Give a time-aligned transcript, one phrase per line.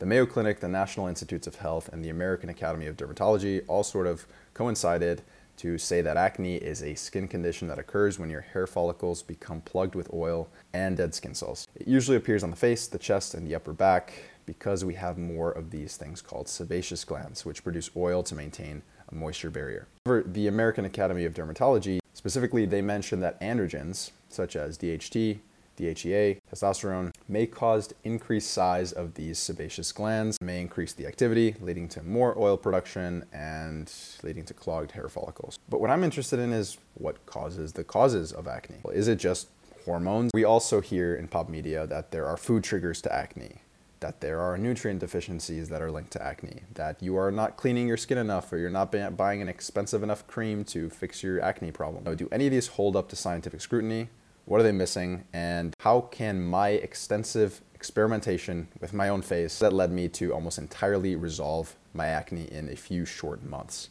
[0.00, 3.84] the Mayo Clinic, the National Institutes of Health, and the American Academy of Dermatology all
[3.84, 5.20] sort of coincided
[5.58, 9.60] to say that acne is a skin condition that occurs when your hair follicles become
[9.60, 11.68] plugged with oil and dead skin cells.
[11.76, 14.14] It usually appears on the face, the chest, and the upper back
[14.46, 18.80] because we have more of these things called sebaceous glands, which produce oil to maintain
[19.10, 19.86] a moisture barrier.
[20.06, 25.40] However, the American Academy of Dermatology, specifically, they mention that androgens, such as DHT,
[25.80, 31.88] DHEA, testosterone, may cause increased size of these sebaceous glands, may increase the activity, leading
[31.88, 35.58] to more oil production and leading to clogged hair follicles.
[35.68, 38.76] But what I'm interested in is what causes the causes of acne.
[38.92, 39.48] Is it just
[39.84, 40.30] hormones?
[40.34, 43.56] We also hear in pop media that there are food triggers to acne
[44.00, 47.86] that there are nutrient deficiencies that are linked to acne, that you are not cleaning
[47.86, 51.70] your skin enough or you're not buying an expensive enough cream to fix your acne
[51.70, 52.16] problem.
[52.16, 54.08] Do any of these hold up to scientific scrutiny?
[54.50, 55.22] What are they missing?
[55.32, 60.58] And how can my extensive experimentation with my own face that led me to almost
[60.58, 63.90] entirely resolve my acne in a few short months?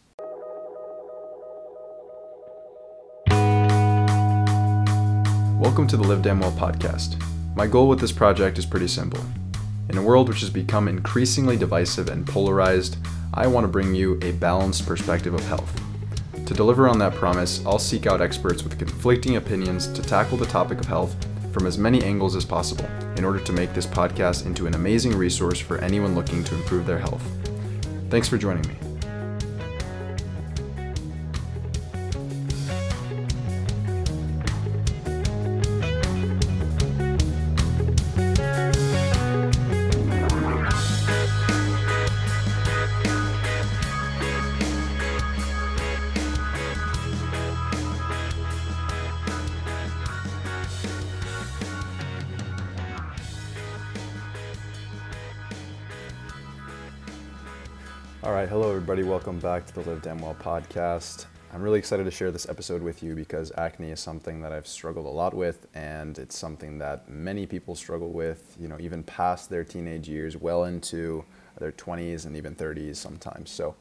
[5.58, 7.16] Welcome to the Live Damn Well podcast.
[7.56, 9.24] My goal with this project is pretty simple.
[9.88, 12.98] In a world which has become increasingly divisive and polarized,
[13.34, 15.89] I want to bring you a balanced perspective of health.
[16.50, 20.48] To deliver on that promise, I'll seek out experts with conflicting opinions to tackle the
[20.48, 21.16] topic of health
[21.54, 22.86] from as many angles as possible
[23.18, 26.88] in order to make this podcast into an amazing resource for anyone looking to improve
[26.88, 27.22] their health.
[28.10, 28.89] Thanks for joining me.
[59.40, 61.26] Welcome back to the Live Damn Well podcast.
[61.54, 64.68] I'm really excited to share this episode with you because acne is something that I've
[64.68, 69.02] struggled a lot with, and it's something that many people struggle with, you know, even
[69.02, 71.24] past their teenage years, well into
[71.58, 73.50] their 20s and even 30s sometimes.
[73.50, 73.78] So,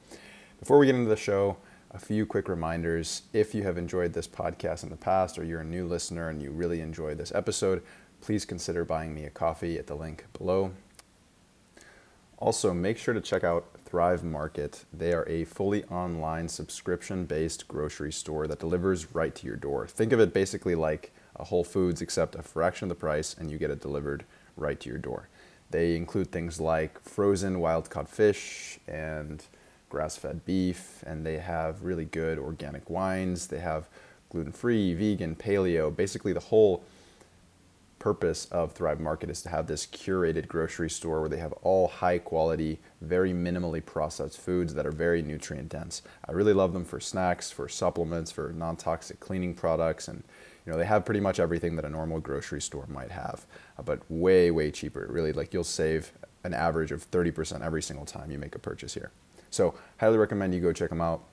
[0.61, 1.57] before we get into the show,
[1.91, 3.23] a few quick reminders.
[3.33, 6.41] If you have enjoyed this podcast in the past or you're a new listener and
[6.41, 7.83] you really enjoyed this episode,
[8.21, 10.71] please consider buying me a coffee at the link below.
[12.41, 14.85] Also, make sure to check out Thrive Market.
[14.93, 19.89] They are a fully online subscription based grocery store that delivers right to your door.
[19.89, 23.51] Think of it basically like a Whole Foods, except a fraction of the price, and
[23.51, 24.25] you get it delivered
[24.57, 25.29] right to your door.
[25.71, 29.45] They include things like frozen wild caught fish and
[29.91, 33.49] grass fed beef, and they have really good organic wines.
[33.49, 33.89] They have
[34.31, 36.85] gluten free, vegan, paleo, basically the whole
[37.99, 41.89] purpose of Thrive Market is to have this curated grocery store where they have all
[41.89, 46.03] high quality, very minimally processed foods that are very nutrient dense.
[46.29, 50.23] I really love them for snacks, for supplements, for non toxic cleaning products, and
[50.65, 53.47] you know they have pretty much everything that a normal grocery store might have,
[53.79, 55.07] uh, but way way cheaper.
[55.11, 56.13] Really, like you'll save
[56.45, 59.11] an average of 30% every single time you make a purchase here.
[59.51, 61.25] So highly recommend you go check them out.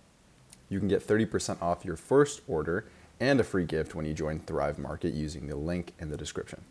[0.68, 2.86] You can get 30% off your first order
[3.20, 6.64] and a free gift when you join Thrive Market using the link in the description.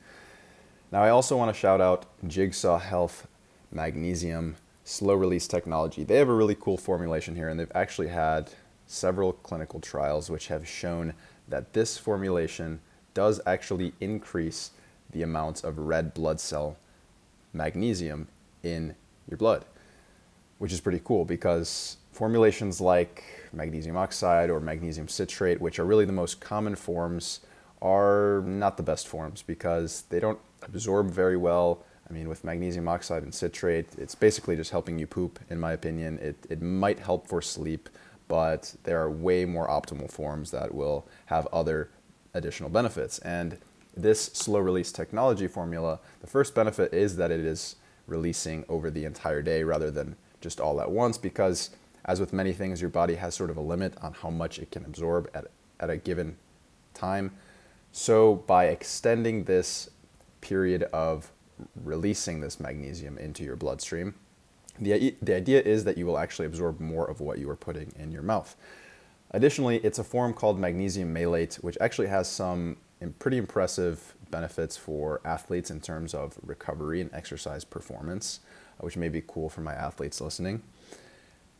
[0.93, 3.27] Now, I also want to shout out Jigsaw Health
[3.73, 6.05] Magnesium Slow Release Technology.
[6.05, 8.51] They have a really cool formulation here, and they've actually had
[8.87, 11.15] several clinical trials which have shown
[11.49, 12.81] that this formulation
[13.15, 14.71] does actually increase
[15.11, 16.77] the amounts of red blood cell
[17.53, 18.29] magnesium
[18.63, 18.95] in
[19.29, 19.65] your blood,
[20.59, 26.05] which is pretty cool because formulations like magnesium oxide or magnesium citrate, which are really
[26.05, 27.41] the most common forms,
[27.83, 31.85] are not the best forms because they don't absorb very well.
[32.09, 35.73] I mean, with magnesium oxide and citrate, it's basically just helping you poop, in my
[35.73, 36.19] opinion.
[36.19, 37.89] It, it might help for sleep,
[38.29, 41.91] but there are way more optimal forms that will have other
[42.35, 43.19] additional benefits.
[43.21, 43.59] And
[43.97, 47.77] this slow release technology formula, the first benefit is that it is
[48.07, 51.71] releasing over the entire day rather than just all at once because
[52.05, 54.71] as with many things, your body has sort of a limit on how much it
[54.71, 55.47] can absorb at,
[55.81, 56.37] at a given
[56.93, 57.33] time.
[57.93, 59.91] So, by extending this
[60.41, 61.31] period of
[61.83, 64.15] releasing this magnesium into your bloodstream,
[64.79, 67.93] the, the idea is that you will actually absorb more of what you are putting
[67.99, 68.57] in your mouth.
[69.31, 72.77] Additionally, it's a form called magnesium malate, which actually has some
[73.19, 78.41] pretty impressive benefits for athletes in terms of recovery and exercise performance,
[78.81, 80.63] which may be cool for my athletes listening.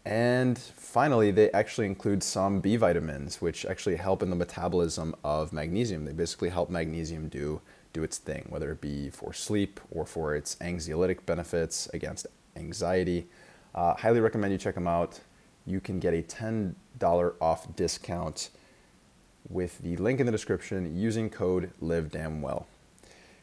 [0.05, 5.53] And finally, they actually include some B vitamins, which actually help in the metabolism of
[5.53, 6.05] magnesium.
[6.05, 7.63] They basically help magnesium do,
[7.95, 13.27] do its thing, whether it be for sleep or for its anxiolytic benefits against anxiety.
[13.75, 15.21] Uh, highly recommend you check them out.
[15.65, 16.75] You can get a $10
[17.41, 18.51] off discount
[19.49, 22.65] with the link in the description using code LiveDamnWell.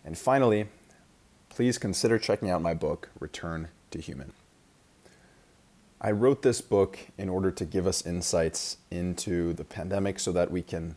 [0.06, 0.68] And finally,
[1.50, 4.34] please consider checking out my book, Return to Human.
[6.04, 10.50] I wrote this book in order to give us insights into the pandemic so that
[10.50, 10.96] we can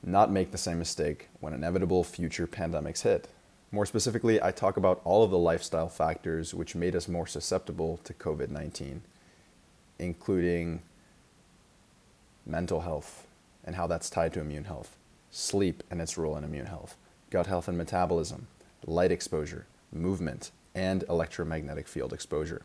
[0.00, 3.26] not make the same mistake when inevitable future pandemics hit.
[3.72, 7.98] More specifically, I talk about all of the lifestyle factors which made us more susceptible
[8.04, 9.02] to COVID 19,
[9.98, 10.82] including
[12.46, 13.26] mental health
[13.64, 14.96] and how that's tied to immune health,
[15.32, 16.96] sleep and its role in immune health,
[17.30, 18.46] gut health and metabolism,
[18.86, 22.62] light exposure, movement, and electromagnetic field exposure.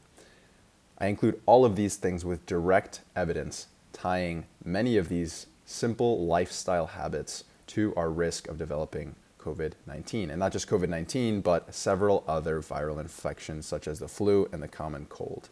[0.98, 6.88] I include all of these things with direct evidence tying many of these simple lifestyle
[6.88, 10.30] habits to our risk of developing COVID 19.
[10.30, 14.62] And not just COVID 19, but several other viral infections such as the flu and
[14.62, 15.50] the common cold.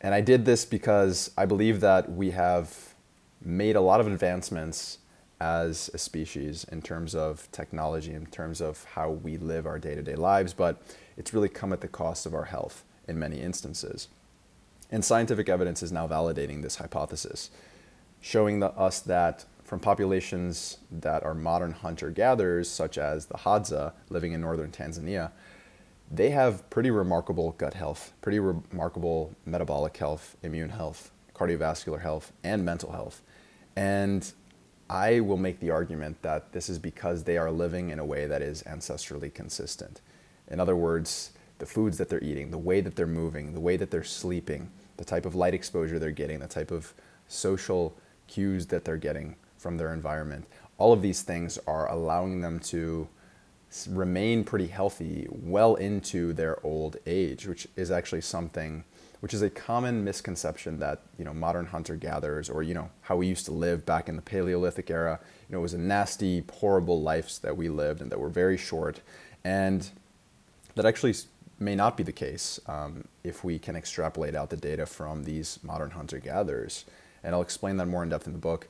[0.00, 2.94] And I did this because I believe that we have
[3.42, 4.98] made a lot of advancements
[5.40, 9.94] as a species in terms of technology, in terms of how we live our day
[9.94, 10.82] to day lives, but
[11.16, 14.08] it's really come at the cost of our health in many instances.
[14.90, 17.50] And scientific evidence is now validating this hypothesis,
[18.20, 23.92] showing the, us that from populations that are modern hunter gatherers, such as the Hadza
[24.08, 25.30] living in northern Tanzania,
[26.10, 32.64] they have pretty remarkable gut health, pretty remarkable metabolic health, immune health, cardiovascular health, and
[32.64, 33.22] mental health.
[33.76, 34.32] And
[34.88, 38.26] I will make the argument that this is because they are living in a way
[38.26, 40.00] that is ancestrally consistent.
[40.48, 41.30] In other words,
[41.60, 44.70] the foods that they're eating, the way that they're moving, the way that they're sleeping,
[44.96, 46.92] the type of light exposure they're getting, the type of
[47.28, 47.96] social
[48.26, 50.46] cues that they're getting from their environment.
[50.78, 53.08] All of these things are allowing them to
[53.88, 58.84] remain pretty healthy well into their old age, which is actually something
[59.20, 63.16] which is a common misconception that you know modern hunter gatherers or you know how
[63.16, 65.20] we used to live back in the Paleolithic era.
[65.48, 68.56] You know, it was a nasty, horrible lives that we lived and that were very
[68.56, 69.00] short,
[69.44, 69.88] and
[70.74, 71.14] that actually
[71.60, 75.60] may not be the case um, if we can extrapolate out the data from these
[75.62, 76.86] modern hunter gatherers.
[77.22, 78.66] And I'll explain that more in depth in the book.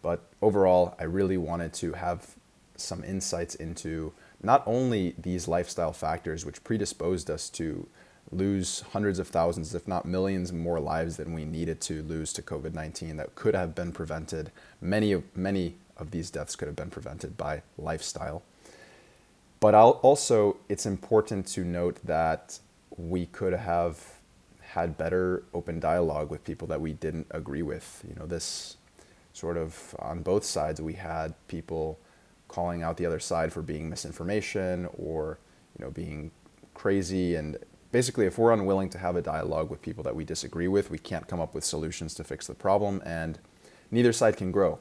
[0.00, 2.36] But overall, I really wanted to have
[2.76, 7.88] some insights into not only these lifestyle factors which predisposed us to
[8.30, 12.42] lose hundreds of thousands, if not millions more lives than we needed to lose to
[12.42, 14.52] COVID 19 that could have been prevented.
[14.80, 18.42] Many of, many of these deaths could have been prevented by lifestyle.
[19.60, 22.58] But I'll also, it's important to note that
[22.96, 24.18] we could have
[24.60, 28.04] had better open dialogue with people that we didn't agree with.
[28.08, 28.76] You know, this
[29.32, 31.98] sort of on both sides, we had people
[32.48, 35.38] calling out the other side for being misinformation or
[35.78, 36.30] you know being
[36.74, 37.58] crazy and
[37.92, 40.98] basically if we're unwilling to have a dialogue with people that we disagree with we
[40.98, 43.38] can't come up with solutions to fix the problem and
[43.90, 44.78] neither side can grow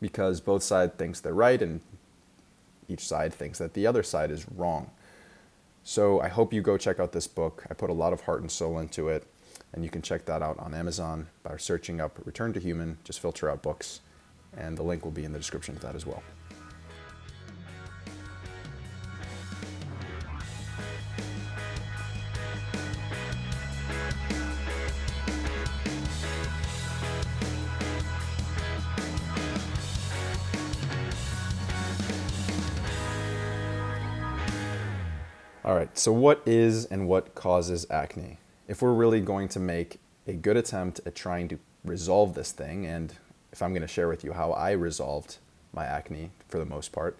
[0.00, 1.80] because both sides thinks they're right and
[2.88, 4.90] each side thinks that the other side is wrong
[5.84, 8.40] so i hope you go check out this book i put a lot of heart
[8.40, 9.26] and soul into it
[9.72, 12.98] and you can check that out on Amazon by searching up Return to Human.
[13.04, 14.00] Just filter out books,
[14.56, 16.22] and the link will be in the description of that as well.
[35.68, 38.38] All right, so what is and what causes acne?
[38.68, 42.86] if we're really going to make a good attempt at trying to resolve this thing,
[42.86, 43.12] and
[43.52, 45.36] if I'm going to share with you how I resolved
[45.74, 47.18] my acne for the most part,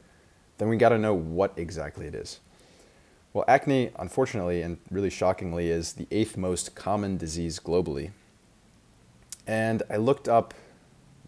[0.57, 2.41] then we got to know what exactly it is.
[3.35, 8.13] Well, acne, unfortunately and really shockingly, is the eighth most common disease globally.
[9.47, 10.55] And I looked up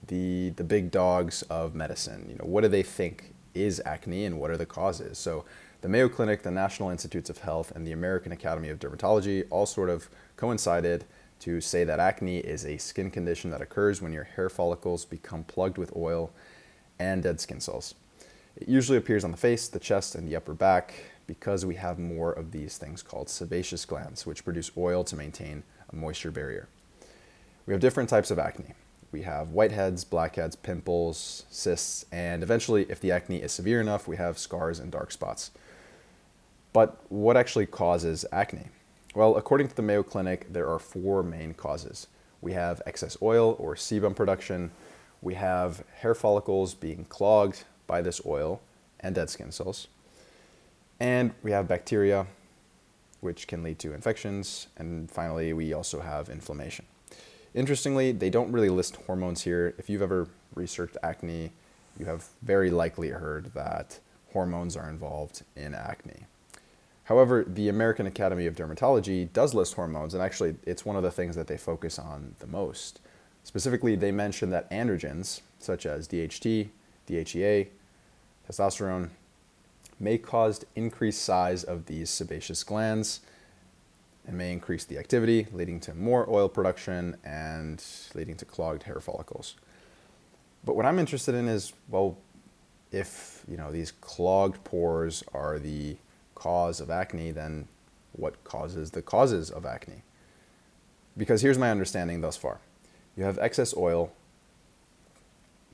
[0.07, 2.27] the the big dogs of medicine.
[2.31, 5.19] You know, what do they think is acne and what are the causes?
[5.19, 5.45] So
[5.81, 9.67] the Mayo Clinic, the National Institutes of Health, and the American Academy of Dermatology all
[9.67, 11.05] sort of coincided
[11.41, 15.43] to say that acne is a skin condition that occurs when your hair follicles become
[15.45, 16.31] plugged with oil
[16.99, 17.95] and dead skin cells.
[18.57, 20.93] It usually appears on the face, the chest, and the upper back
[21.27, 25.63] because we have more of these things called sebaceous glands, which produce oil to maintain
[25.89, 26.69] a moisture barrier.
[27.65, 28.75] We have different types of acne.
[29.13, 34.17] We have whiteheads, blackheads, pimples, cysts, and eventually, if the acne is severe enough, we
[34.19, 35.51] have scars and dark spots.
[36.73, 38.69] But what actually causes acne?
[39.15, 42.07] Well, according to the Mayo Clinic, there are four main causes.
[42.41, 44.71] We have excess oil or sebum production,
[45.23, 48.61] we have hair follicles being clogged by this oil
[49.01, 49.89] and dead skin cells,
[50.99, 52.27] and we have bacteria,
[53.21, 54.69] which can lead to infections.
[54.77, 56.87] And finally, we also have inflammation.
[57.53, 59.75] Interestingly, they don't really list hormones here.
[59.77, 61.53] If you've ever researched acne,
[61.99, 63.99] you have very likely heard that
[64.33, 66.27] hormones are involved in acne.
[67.11, 71.11] However, the American Academy of Dermatology does list hormones, and actually, it's one of the
[71.11, 73.01] things that they focus on the most.
[73.43, 76.69] Specifically, they mention that androgens, such as DHT,
[77.09, 77.67] DHEA,
[78.49, 79.09] testosterone,
[79.99, 83.23] may cause increased size of these sebaceous glands
[84.25, 87.83] and may increase the activity, leading to more oil production and
[88.15, 89.57] leading to clogged hair follicles.
[90.65, 92.19] But what I'm interested in is, well,
[92.93, 95.97] if you know these clogged pores are the
[96.41, 97.69] cause of acne, then
[98.13, 100.03] what causes the causes of acne?
[101.17, 102.61] Because here's my understanding thus far.
[103.15, 104.11] You have excess oil,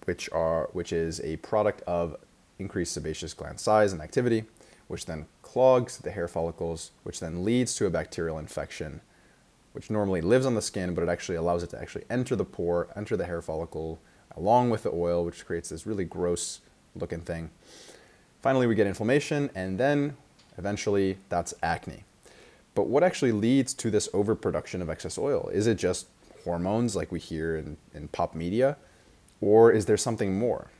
[0.06, 2.16] which are which is a product of
[2.58, 4.44] increased sebaceous gland size and activity,
[4.88, 9.00] which then clogs the hair follicles, which then leads to a bacterial infection,
[9.72, 12.44] which normally lives on the skin, but it actually allows it to actually enter the
[12.44, 14.00] pore, enter the hair follicle,
[14.36, 16.60] along with the oil, which creates this really gross
[16.96, 17.50] looking thing.
[18.42, 20.16] Finally, we get inflammation, and then
[20.58, 22.04] eventually that's acne.
[22.74, 25.48] But what actually leads to this overproduction of excess oil?
[25.52, 26.06] Is it just
[26.44, 28.76] hormones like we hear in, in pop media?
[29.40, 30.70] Or is there something more?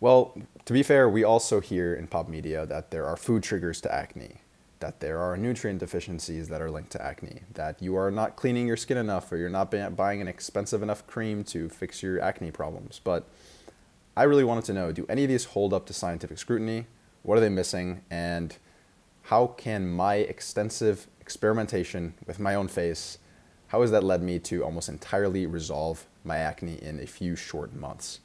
[0.00, 3.80] Well, to be fair, we also hear in pop media that there are food triggers
[3.82, 4.36] to acne,
[4.80, 8.66] that there are nutrient deficiencies that are linked to acne, that you are not cleaning
[8.66, 12.50] your skin enough or you're not buying an expensive enough cream to fix your acne
[12.50, 13.00] problems.
[13.02, 13.24] But
[14.16, 16.86] I really wanted to know do any of these hold up to scientific scrutiny?
[17.24, 18.02] What are they missing?
[18.10, 18.56] And
[19.22, 23.16] how can my extensive experimentation with my own face,
[23.68, 27.74] how has that led me to almost entirely resolve my acne in a few short
[27.74, 28.20] months?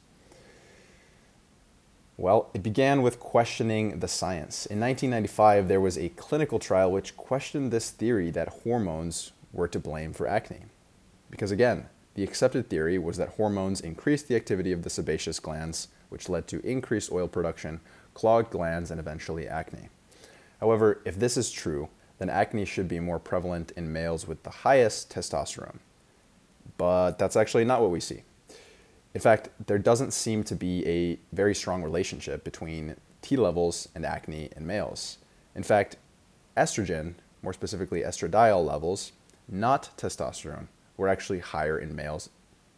[2.18, 4.66] Well, it began with questioning the science.
[4.66, 9.80] In 1995, there was a clinical trial which questioned this theory that hormones were to
[9.80, 10.66] blame for acne.
[11.30, 15.88] Because again, the accepted theory was that hormones increased the activity of the sebaceous glands,
[16.10, 17.80] which led to increased oil production,
[18.20, 19.88] clogged glands, and eventually acne.
[20.60, 24.50] However, if this is true, then acne should be more prevalent in males with the
[24.50, 25.78] highest testosterone.
[26.76, 28.24] But that's actually not what we see.
[29.14, 34.04] In fact, there doesn't seem to be a very strong relationship between T levels and
[34.04, 35.16] acne in males.
[35.54, 35.96] In fact,
[36.58, 39.12] estrogen, more specifically estradiol levels,
[39.48, 40.66] not testosterone,
[40.98, 42.28] were actually higher in males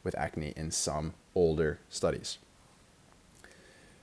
[0.05, 2.39] with acne in some older studies.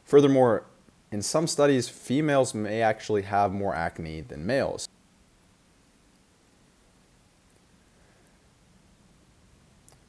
[0.03, 0.65] Furthermore,
[1.11, 4.87] in some studies, females may actually have more acne than males.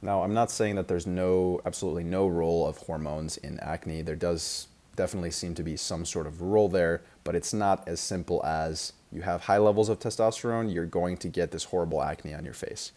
[0.03, 4.03] Now, I'm not saying that there's no, absolutely no role of hormones in acne.
[4.03, 8.01] There does definitely seem to be some sort of role there, but it's not as
[8.01, 12.33] simple as you have high levels of testosterone, you're going to get this horrible acne
[12.33, 12.93] on your face.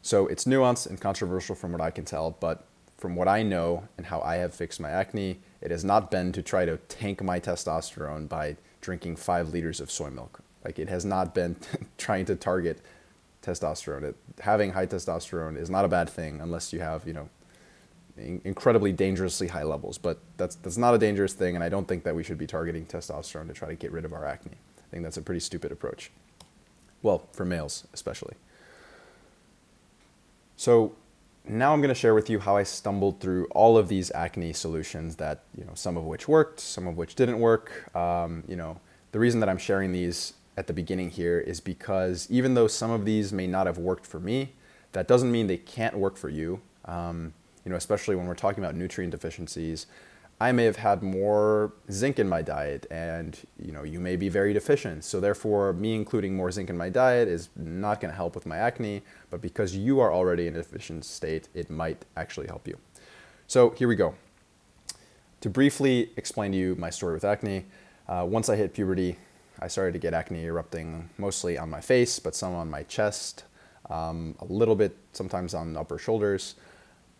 [0.00, 2.64] So it's nuanced and controversial from what I can tell, but
[2.96, 6.32] from what I know and how I have fixed my acne, it has not been
[6.32, 10.40] to try to tank my testosterone by drinking five liters of soy milk.
[10.64, 11.56] Like it has not been
[11.98, 12.80] trying to target
[13.42, 14.02] testosterone.
[14.02, 17.28] It, having high testosterone is not a bad thing unless you have, you know,
[18.16, 19.98] in, incredibly dangerously high levels.
[19.98, 22.46] But that's that's not a dangerous thing, and I don't think that we should be
[22.46, 24.56] targeting testosterone to try to get rid of our acne.
[24.78, 26.10] I think that's a pretty stupid approach.
[27.02, 28.34] Well, for males especially.
[30.56, 30.96] So
[31.48, 34.52] now I'm going to share with you how I stumbled through all of these acne
[34.52, 37.94] solutions that, you know, some of which worked, some of which didn't work.
[37.96, 38.80] Um, you know,
[39.12, 42.90] the reason that I'm sharing these at the beginning here is because even though some
[42.90, 44.54] of these may not have worked for me,
[44.92, 46.60] that doesn't mean they can't work for you.
[46.84, 49.86] Um, you know, especially when we're talking about nutrient deficiencies.
[50.40, 54.28] I may have had more zinc in my diet, and you know, you may be
[54.28, 55.04] very deficient.
[55.04, 58.46] So therefore, me including more zinc in my diet is not going to help with
[58.46, 59.02] my acne.
[59.30, 62.78] But because you are already in a deficient state, it might actually help you.
[63.48, 64.14] So here we go.
[65.40, 67.64] To briefly explain to you my story with acne,
[68.08, 69.18] uh, once I hit puberty,
[69.58, 73.44] I started to get acne erupting mostly on my face, but some on my chest,
[73.90, 76.54] um, a little bit sometimes on upper shoulders.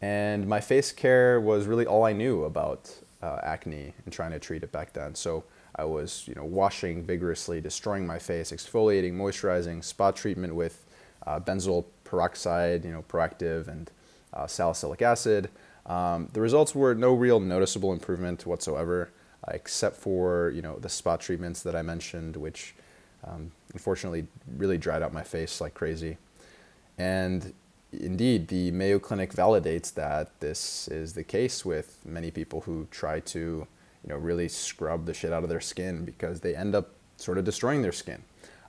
[0.01, 4.39] And my face care was really all I knew about uh, acne and trying to
[4.39, 5.15] treat it back then.
[5.15, 5.45] So
[5.77, 10.85] I was, you know, washing vigorously, destroying my face, exfoliating, moisturizing, spot treatment with
[11.27, 13.91] uh, benzoyl peroxide, you know, Proactiv, and
[14.33, 15.51] uh, salicylic acid.
[15.87, 19.11] Um, the results were no real noticeable improvement whatsoever
[19.53, 22.75] except for you know the spot treatments that I mentioned, which
[23.25, 26.19] um, unfortunately really dried out my face like crazy.
[26.97, 27.53] And
[27.93, 33.21] indeed, the Mayo Clinic validates that this is the case with many people who try
[33.21, 33.67] to
[34.05, 37.39] you know really scrub the shit out of their skin because they end up sort
[37.39, 38.23] of destroying their skin.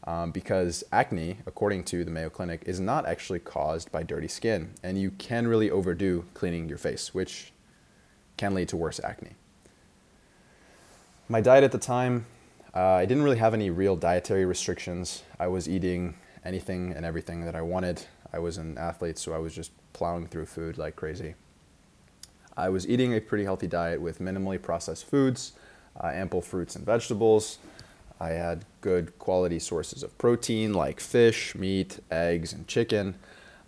[0.06, 4.72] um, because acne, according to the Mayo Clinic, is not actually caused by dirty skin,
[4.82, 7.52] and you can really overdo cleaning your face, which
[8.38, 9.32] can lead to worse acne.
[11.28, 12.26] My diet at the time,
[12.74, 15.24] uh, I didn't really have any real dietary restrictions.
[15.40, 18.06] I was eating anything and everything that I wanted.
[18.32, 21.36] I was an athlete, so I was just plowing through food like crazy.
[22.56, 25.54] I was eating a pretty healthy diet with minimally processed foods,
[26.02, 27.58] uh, ample fruits and vegetables.
[28.20, 33.16] I had good quality sources of protein like fish, meat, eggs, and chicken.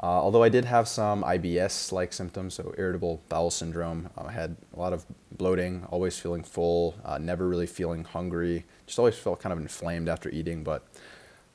[0.03, 4.10] Uh, although I did have some IBS like symptoms, so irritable bowel syndrome.
[4.18, 8.65] Uh, I had a lot of bloating, always feeling full, uh, never really feeling hungry,
[8.88, 10.84] just always felt kind of inflamed after eating, but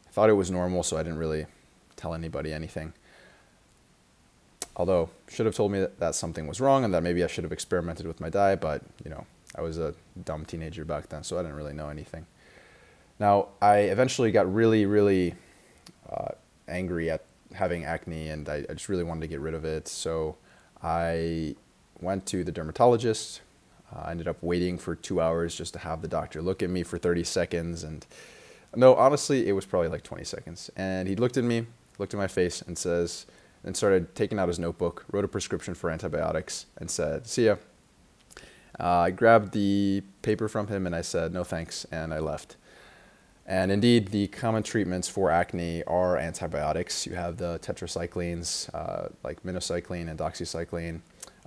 [0.07, 1.47] I thought it was normal, so I didn't really
[1.97, 2.93] tell anybody anything.
[4.77, 7.45] Although, should have told me that, that something was wrong and that maybe I should
[7.45, 11.25] have experimented with my diet, but you know, I was a dumb teenager back then,
[11.25, 12.27] so I didn't really know anything.
[13.19, 15.35] Now, I eventually got really, really
[16.11, 16.33] uh,
[16.69, 17.25] angry at
[17.55, 19.89] having acne and I, I, just really wanted to get rid of it.
[19.89, 20.37] So
[20.83, 21.57] I
[22.01, 23.41] went to the dermatologist.
[23.95, 26.83] I ended up waiting for two hours just to have the doctor look at me
[26.83, 27.83] for 30 seconds.
[27.83, 28.05] And
[28.75, 30.71] no, honestly, it was probably like 20 seconds.
[30.77, 31.67] And he looked at me,
[31.99, 33.27] looked at my face, and says,
[33.65, 37.57] and started taking out his notebook, wrote a prescription for antibiotics, and said, See ya.
[38.79, 42.57] Uh, I grabbed the paper from him and I said, No thanks, and I left.
[43.47, 47.07] And indeed, the common treatments for acne are antibiotics.
[47.07, 51.01] You have the tetracyclines uh, like minocycline and doxycycline,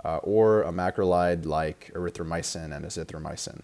[0.04, 3.60] uh, or a macrolide like erythromycin and azithromycin.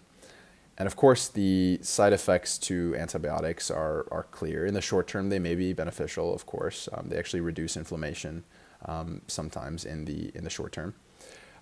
[0.79, 4.67] And of course, the side effects to antibiotics are, are clear.
[4.67, 6.89] In the short term, they may be beneficial, of course.
[6.93, 8.45] Um, they actually reduce inflammation
[8.85, 10.95] um, sometimes in the, in the short term.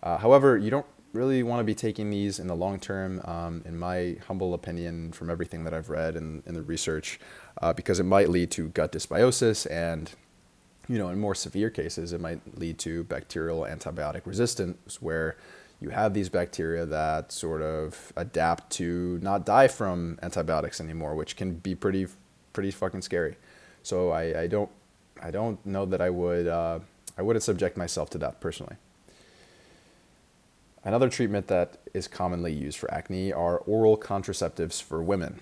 [0.02, 3.62] Uh, however, you don't really want to be taking these in the long term, um,
[3.64, 7.20] in my humble opinion, from everything that I've read and in the research,
[7.62, 10.10] uh, because it might lead to gut dysbiosis and
[10.88, 15.36] you know, in more severe cases, it might lead to bacterial antibiotic resistance, where
[15.80, 21.36] you have these bacteria that sort of adapt to not die from antibiotics anymore, which
[21.36, 22.06] can be pretty,
[22.52, 23.36] pretty fucking scary.
[23.82, 24.70] So I, I don't,
[25.22, 26.80] I don't know that I would, uh,
[27.18, 28.76] I wouldn't subject myself to that personally.
[30.84, 35.40] Another treatment that is commonly used for acne are oral contraceptives for women.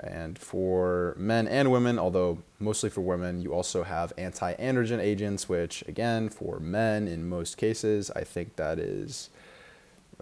[0.00, 5.48] And for men and women, although mostly for women, you also have anti androgen agents,
[5.48, 9.30] which, again, for men in most cases, I think that is,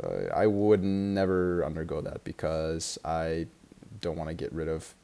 [0.03, 3.47] uh, I would never undergo that because I
[4.01, 4.95] don't want to get rid of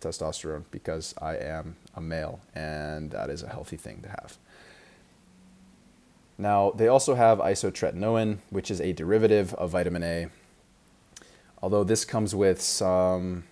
[0.00, 4.38] testosterone because I am a male and that is a healthy thing to have.
[6.38, 10.28] Now, they also have isotretinoin, which is a derivative of vitamin A.
[11.62, 13.44] Although this comes with some,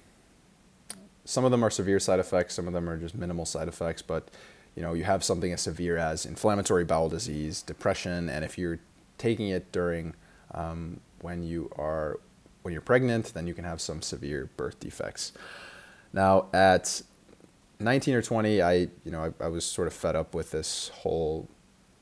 [1.29, 4.01] some of them are severe side effects, some of them are just minimal side effects,
[4.01, 4.31] but
[4.75, 8.79] you know, you have something as severe as inflammatory bowel disease, depression, and if you're
[9.19, 10.15] taking it during
[10.55, 12.19] um, when you are
[12.63, 15.33] when you're pregnant, then you can have some severe birth defects.
[16.15, 17.03] Now, at
[17.79, 20.89] 19 or 20, I you know I, I was sort of fed up with this
[20.95, 21.47] whole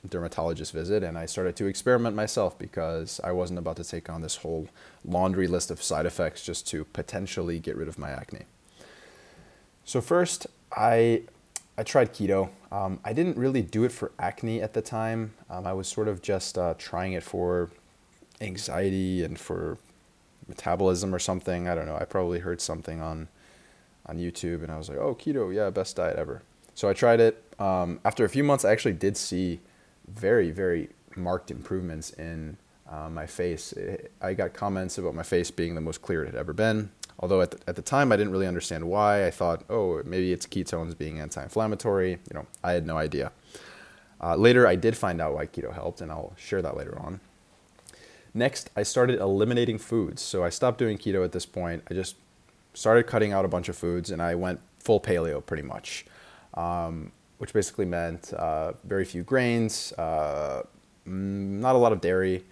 [0.09, 4.23] dermatologist visit and I started to experiment myself because I wasn't about to take on
[4.23, 4.69] this whole
[5.05, 8.45] laundry list of side effects just to potentially get rid of my acne.
[9.87, 11.23] So first, I
[11.79, 12.51] I tried keto.
[12.73, 15.35] Um, I didn't really do it for acne at the time.
[15.49, 17.71] Um, I was sort of just uh, trying it for
[18.41, 19.79] anxiety and for
[20.49, 21.69] metabolism or something.
[21.69, 21.97] I don't know.
[21.97, 23.29] I probably heard something on
[24.07, 26.43] on YouTube and I was like, oh, keto, yeah, best diet ever.
[26.75, 27.43] So I tried it.
[27.59, 29.61] Um, after a few months, I actually did see
[30.09, 32.57] very, very marked improvements in
[32.89, 33.73] uh, my face.
[33.73, 36.91] It, I got comments about my face being the most clear it had ever been.
[37.19, 39.27] Although at the, at the time I didn't really understand why.
[39.27, 42.11] I thought, oh, maybe it's ketones being anti-inflammatory.
[42.11, 43.33] You know, I had no idea.
[44.21, 47.21] Uh, later, I did find out why keto helped, and I'll share that later on.
[48.35, 50.23] Next, I started eliminating foods.
[50.23, 51.83] So I stopped doing keto at this point.
[51.91, 52.17] I just
[52.75, 56.05] started cutting out a bunch of foods, and I went full paleo pretty much.
[56.55, 60.63] Um, which basically meant uh, very few grains, uh,
[61.05, 62.45] not a lot of dairy,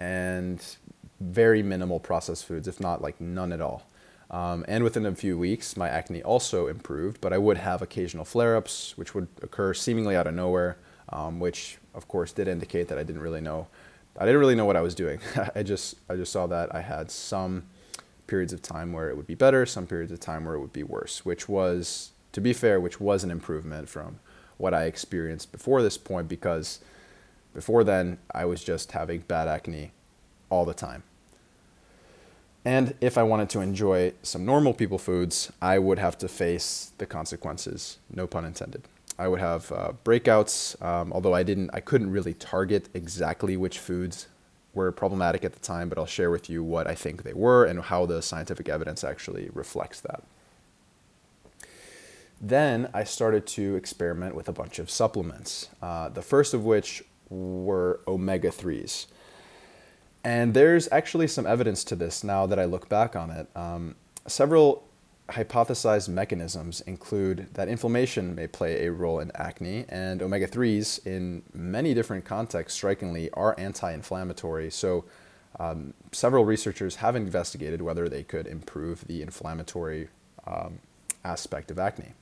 [0.00, 0.76] and
[1.20, 3.86] very minimal processed foods, if not like none at all.
[4.32, 8.24] Um, and within a few weeks, my acne also improved, but I would have occasional
[8.24, 10.78] flare ups, which would occur seemingly out of nowhere,
[11.10, 13.66] um, which of course did indicate that I didn't really know.
[14.18, 15.20] I didn't really know what I was doing.
[15.54, 17.64] I just I just saw that I had some
[18.26, 20.72] periods of time where it would be better, some periods of time where it would
[20.72, 24.20] be worse, which was, to be fair, which was an improvement from
[24.56, 26.80] what I experienced before this point because
[27.52, 29.92] before then I was just having bad acne
[30.48, 31.02] all the time.
[32.64, 36.92] And if I wanted to enjoy some normal people foods, I would have to face
[36.98, 38.82] the consequences, no pun intended.
[39.18, 43.78] I would have uh, breakouts, um, although I didn't, I couldn't really target exactly which
[43.78, 44.28] foods
[44.74, 47.64] were problematic at the time, but I'll share with you what I think they were
[47.64, 50.22] and how the scientific evidence actually reflects that.
[52.40, 57.04] Then I started to experiment with a bunch of supplements, uh, the first of which
[57.28, 59.06] were omega 3s.
[60.24, 63.48] And there's actually some evidence to this now that I look back on it.
[63.56, 64.84] Um, several
[65.30, 71.42] hypothesized mechanisms include that inflammation may play a role in acne, and omega 3s, in
[71.52, 74.70] many different contexts, strikingly, are anti inflammatory.
[74.70, 75.04] So,
[75.58, 80.08] um, several researchers have investigated whether they could improve the inflammatory
[80.46, 80.78] um,
[81.24, 82.12] aspect of acne.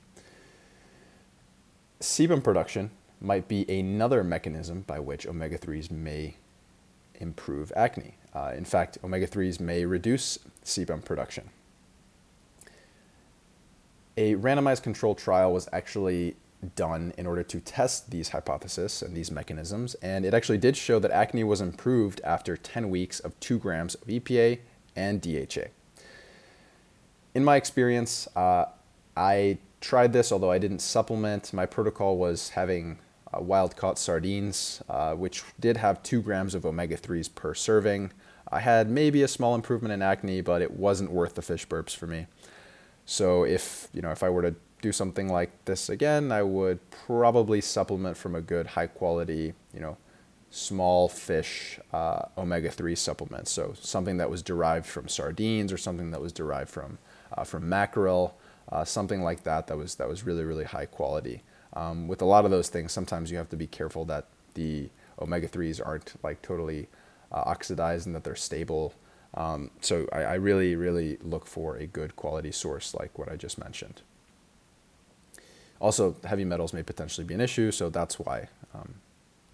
[2.01, 6.35] Sebum production might be another mechanism by which omega 3s may
[7.21, 8.15] improve acne.
[8.33, 11.49] Uh, in fact, omega 3s may reduce sebum production
[14.17, 16.35] a randomized controlled trial was actually
[16.75, 20.99] done in order to test these hypotheses and these mechanisms, and it actually did show
[20.99, 24.59] that acne was improved after 10 weeks of 2 grams of EPA
[24.95, 25.69] and DHA.
[27.33, 28.65] In my experience, uh,
[29.15, 31.53] I tried this, although I didn't supplement.
[31.53, 32.99] My protocol was having
[33.33, 38.11] uh, wild caught sardines, uh, which did have 2 grams of omega 3s per serving.
[38.51, 41.95] I had maybe a small improvement in acne, but it wasn't worth the fish burps
[41.95, 42.27] for me.
[43.05, 46.79] So if you know if I were to do something like this again, I would
[46.89, 49.97] probably supplement from a good high quality, you know,
[50.49, 53.47] small fish uh, omega three supplement.
[53.47, 56.97] So something that was derived from sardines or something that was derived from
[57.35, 58.37] uh, from mackerel,
[58.71, 59.67] uh, something like that.
[59.67, 61.43] That was that was really really high quality.
[61.73, 64.89] Um, with a lot of those things, sometimes you have to be careful that the
[65.21, 66.87] omega threes aren't like totally
[67.31, 68.93] uh, oxidized and that they're stable.
[69.33, 73.37] Um, so I, I, really, really look for a good quality source like what I
[73.37, 74.01] just mentioned.
[75.79, 78.95] Also, heavy metals may potentially be an issue, so that's why, um,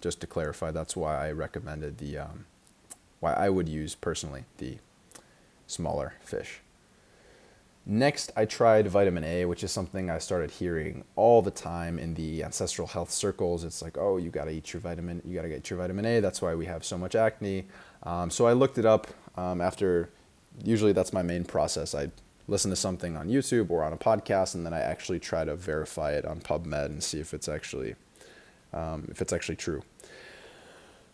[0.00, 2.46] just to clarify, that's why I recommended the, um,
[3.20, 4.78] why I would use personally the
[5.68, 6.60] smaller fish.
[7.90, 12.12] Next, I tried vitamin A, which is something I started hearing all the time in
[12.12, 13.64] the ancestral health circles.
[13.64, 16.20] It's like, oh, you gotta eat your vitamin, you gotta get your vitamin A.
[16.20, 17.64] That's why we have so much acne.
[18.02, 20.10] Um, so I looked it up um, after.
[20.62, 21.94] Usually, that's my main process.
[21.94, 22.10] I
[22.46, 25.56] listen to something on YouTube or on a podcast, and then I actually try to
[25.56, 27.94] verify it on PubMed and see if it's actually
[28.74, 29.82] um, if it's actually true.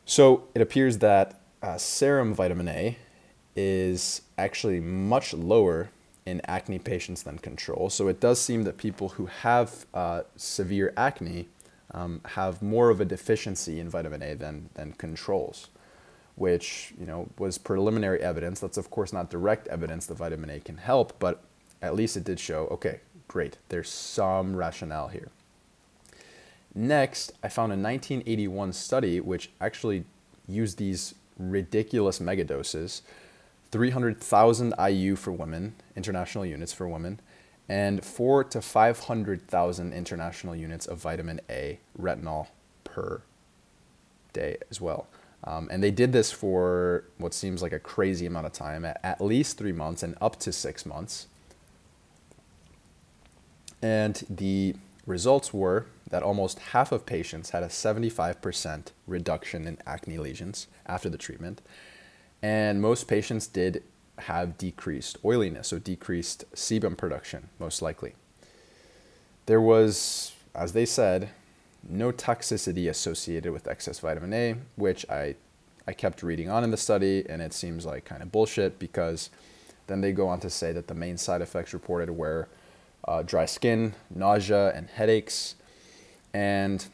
[0.07, 2.99] So it appears that uh, serum vitamin A
[3.55, 5.91] is actually much lower
[6.27, 7.91] in acne patients than control.
[7.91, 11.49] So it does seem that people who have uh, severe acne
[11.93, 15.69] um, have more of a deficiency in vitamin A than, than controls,
[16.35, 18.59] which you know was preliminary evidence.
[18.59, 21.43] That's of course not direct evidence that vitamin A can help, but
[21.83, 25.29] at least it did show, okay, great, there's some rationale here.
[26.75, 30.05] Next, I found a 1981 study which actually
[30.49, 33.03] used these ridiculous megadoses
[33.75, 37.19] 300,000 IU for women, international units for women,
[37.69, 42.47] and four to 500,000 international units of vitamin A retinol
[42.85, 43.23] per
[44.33, 45.09] day as well.
[45.43, 49.01] Um, and they did this for what seems like a crazy amount of time, at,
[49.03, 51.27] at least three months and up to six months.
[53.83, 60.19] And the results were that almost half of patients had a 75% reduction in acne
[60.19, 61.61] lesions after the treatment,
[62.45, 63.83] and most patients did
[64.19, 68.13] have decreased oiliness, so decreased sebum production, most likely.
[69.47, 71.31] There was, as they said,
[71.89, 75.37] no toxicity associated with excess vitamin A, which I,
[75.89, 79.31] I kept reading on in the study, and it seems like kind of bullshit because
[79.87, 82.49] then they go on to say that the main side effects reported were
[83.09, 85.55] uh, dry skin, nausea, and headaches.
[86.35, 86.87] And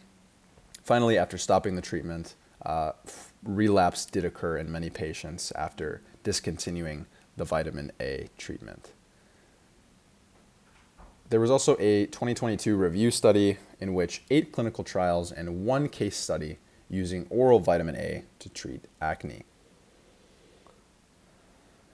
[0.84, 2.92] finally, after stopping the treatment, uh,
[3.42, 8.92] relapse did occur in many patients after discontinuing the vitamin A treatment.
[11.30, 16.16] There was also a 2022 review study in which eight clinical trials and one case
[16.16, 19.44] study using oral vitamin A to treat acne.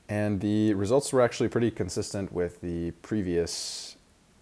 [0.08, 3.95] And the results were actually pretty consistent with the previous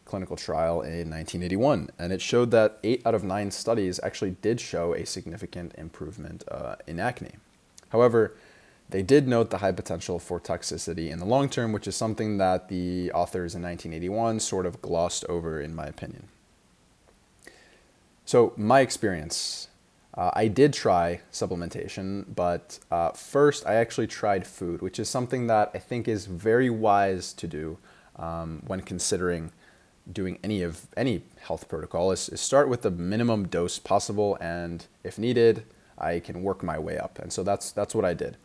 [0.05, 4.61] clinical trial in 1981, and it showed that eight out of nine studies actually did
[4.61, 7.35] show a significant improvement uh, in acne.
[7.91, 8.35] However,
[8.91, 12.39] they did note the high potential for toxicity in the long term, which is something
[12.39, 16.29] that the authors in 1981 sort of glossed over, in my opinion.
[18.25, 19.69] So, my experience
[20.17, 25.49] Uh, I did try supplementation, but uh, first I actually tried food, which is something
[25.49, 27.79] that I think is very wise to do
[28.17, 29.51] um, when considering
[30.11, 32.13] doing any of any health protocol.
[32.13, 35.65] Is, is start with the minimum dose possible, and if needed,
[35.99, 37.19] I can work my way up.
[37.19, 38.37] And so that's that's what I did.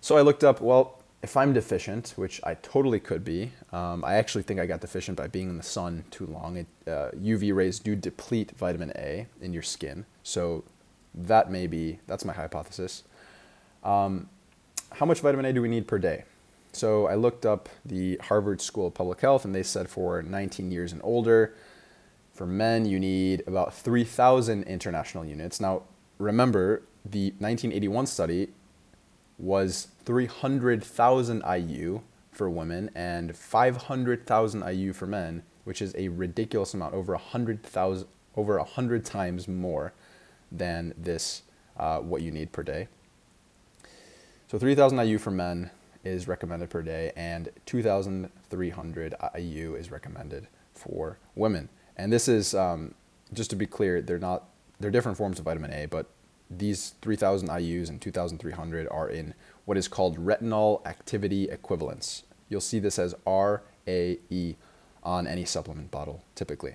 [0.00, 0.60] So I looked up.
[0.60, 4.80] Well, if I'm deficient, which I totally could be, um, I actually think I got
[4.80, 6.58] deficient by being in the sun too long.
[6.58, 10.64] It, uh, UV rays do deplete vitamin A in your skin, so
[11.14, 13.02] that may be that's my hypothesis.
[13.82, 14.28] Um,
[14.92, 16.24] how much vitamin A do we need per day?
[16.72, 20.70] So I looked up the Harvard School of Public Health, and they said for 19
[20.70, 21.54] years and older,
[22.32, 25.60] for men you need about 3,000 international units.
[25.60, 25.82] Now
[26.18, 28.48] remember, the 1981 study
[29.38, 32.00] was 300,000 IU
[32.30, 38.58] for women and 500,000 IU for men, which is a ridiculous amount, over 100,000, over
[38.58, 39.92] 100 times more
[40.52, 41.42] than this,
[41.76, 42.88] uh, what you need per day.
[44.48, 45.70] So 3,000 IU for men
[46.08, 51.68] is recommended per day, and 2,300 IU is recommended for women.
[51.96, 52.94] And this is, um,
[53.32, 54.44] just to be clear, they're not,
[54.80, 56.06] they're different forms of vitamin A, but
[56.50, 62.22] these 3,000 IUs and 2,300 are in what is called retinol activity equivalents.
[62.48, 64.56] You'll see this as RAE
[65.02, 66.74] on any supplement bottle typically.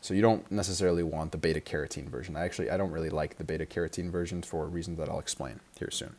[0.00, 2.36] So you don't necessarily want the beta carotene version.
[2.36, 5.60] I actually I don't really like the beta carotene version for reasons that I'll explain
[5.78, 6.14] here soon.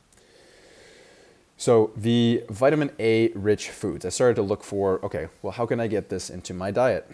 [1.58, 4.06] So the vitamin A rich foods.
[4.06, 7.10] I started to look for okay, well how can I get this into my diet?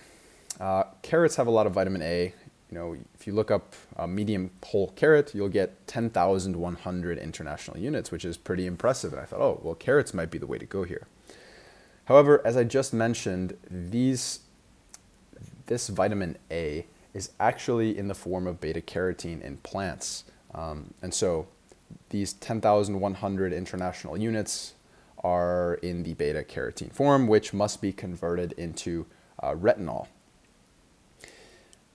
[0.59, 2.33] Uh, carrots have a lot of vitamin A
[2.71, 8.11] you know, if you look up a medium whole carrot, you'll get 10,100 international units,
[8.11, 9.11] which is pretty impressive.
[9.11, 11.07] And I thought, oh, well, carrots might be the way to go here.
[12.05, 14.39] However, as I just mentioned, these,
[15.65, 20.23] this vitamin A is actually in the form of beta carotene in plants.
[20.53, 21.47] Um, and so
[22.11, 24.73] these 10,100 international units
[25.23, 29.05] are in the beta carotene form, which must be converted into
[29.41, 30.07] uh, retinol.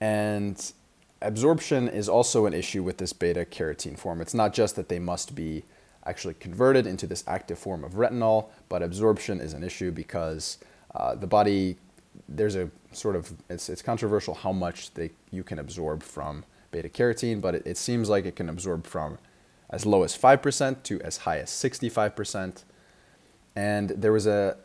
[0.01, 0.71] And
[1.21, 4.21] absorption is also an issue with this beta carotene form.
[4.21, 5.63] It's not just that they must be
[6.05, 10.57] actually converted into this active form of retinol, but absorption is an issue because
[10.95, 11.77] uh, the body,
[12.29, 16.89] there's a sort of, it's, it's controversial how much they, you can absorb from beta
[16.89, 19.17] carotene, but it, it seems like it can absorb from
[19.69, 22.63] as low as 5% to as high as 65%.
[23.55, 24.57] And there was a,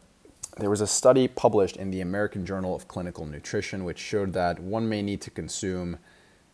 [0.59, 4.61] there was a study published in the American Journal of Clinical Nutrition which showed that
[4.61, 5.99] one may need to consume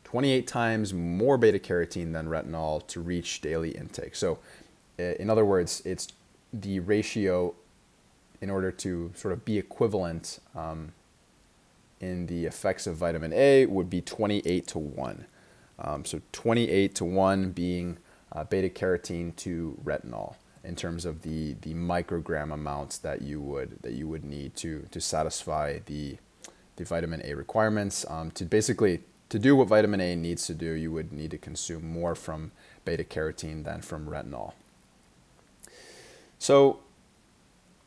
[0.05, 4.15] 28 times more beta carotene than retinol to reach daily intake.
[4.15, 4.39] So,
[4.97, 6.09] in other words, it's
[6.53, 7.55] the ratio
[8.41, 10.93] in order to sort of be equivalent um,
[12.01, 15.27] in the effects of vitamin A would be 28 to 1.
[15.81, 17.99] Um, so 28 to 1 being
[18.33, 23.79] uh, beta carotene to retinol in terms of the, the microgram amounts that you would
[23.83, 26.19] that you would need to to satisfy the
[26.77, 28.05] the vitamin A requirements.
[28.09, 31.39] Um, to basically to do what vitamin A needs to do, you would need to
[31.39, 32.53] consume more from
[32.85, 34.53] beta carotene than from retinol.
[36.39, 36.81] So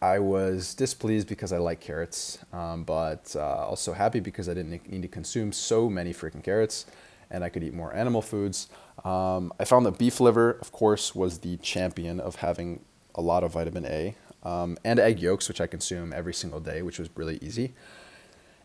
[0.01, 4.89] I was displeased because I like carrots, um, but uh, also happy because I didn't
[4.91, 6.85] need to consume so many freaking carrots
[7.29, 8.67] and I could eat more animal foods.
[9.03, 12.81] Um, I found that beef liver, of course, was the champion of having
[13.15, 16.81] a lot of vitamin A, um, and egg yolks, which I consume every single day,
[16.81, 17.73] which was really easy.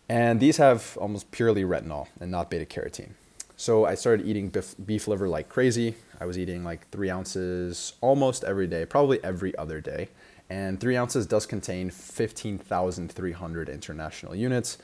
[0.08, 3.12] And these have almost purely retinol and not beta carotene.
[3.56, 5.94] So I started eating beef, beef liver like crazy.
[6.20, 10.08] I was eating like three ounces almost every day, probably every other day.
[10.48, 14.78] And three ounces does contain 15,300 international units,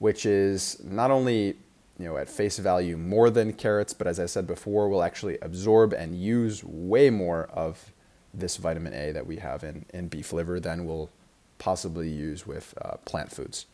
[0.00, 1.56] which is not only
[1.98, 5.38] you know, at face value more than carrots, but as I said before, will actually
[5.42, 7.92] absorb and use way more of
[8.32, 11.10] this vitamin A that we have in, in beef liver than we'll
[11.58, 13.66] possibly use with uh, plant foods.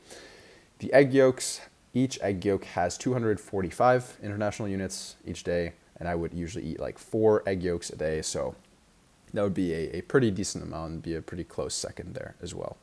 [0.78, 1.60] The egg yolks,
[1.92, 6.98] each egg yolk has 245 international units each day, and I would usually eat like
[6.98, 8.54] four egg yolks a day, so
[9.34, 12.37] that would be a, a pretty decent amount and be a pretty close second there
[12.40, 12.78] as well.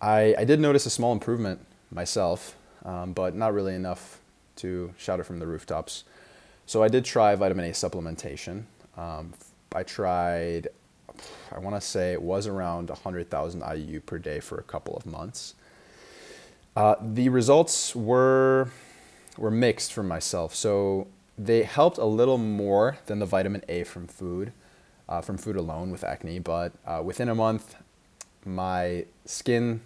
[0.00, 4.20] I, I did notice a small improvement myself um, but not really enough
[4.56, 6.04] to shout it from the rooftops.
[6.66, 8.64] So I did try vitamin A supplementation.
[8.96, 9.32] Um,
[9.74, 10.68] I tried,
[11.52, 15.06] I want to say it was around 100,000 IU per day for a couple of
[15.06, 15.54] months.
[16.76, 18.68] Uh, the results were
[19.38, 20.54] were mixed for myself.
[20.54, 21.06] So
[21.38, 24.52] they helped a little more than the vitamin A from food,
[25.08, 26.40] uh, from food alone with acne.
[26.40, 27.76] But uh, within a month,
[28.44, 29.80] my skin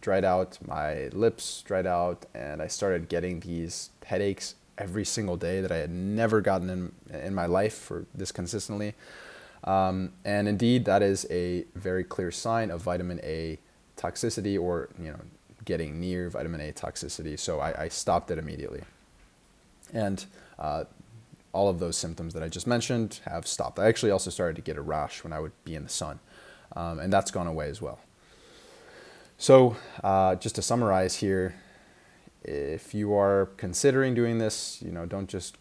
[0.00, 5.60] dried out, my lips dried out, and I started getting these headaches every single day
[5.60, 8.94] that I had never gotten in, in my life for this consistently.
[9.64, 13.58] Um, and indeed, that is a very clear sign of vitamin A
[13.96, 15.20] toxicity or, you know,
[15.66, 17.38] getting near vitamin A toxicity.
[17.38, 18.82] So I, I stopped it immediately.
[19.92, 20.24] And
[20.58, 20.84] uh,
[21.52, 23.78] all of those symptoms that I just mentioned have stopped.
[23.78, 26.20] I actually also started to get a rash when I would be in the sun,
[26.76, 27.98] um, and that's gone away as well.
[29.40, 29.74] So,
[30.04, 31.54] uh, just to summarize here,
[32.44, 35.56] if you are considering doing this, you know, don't just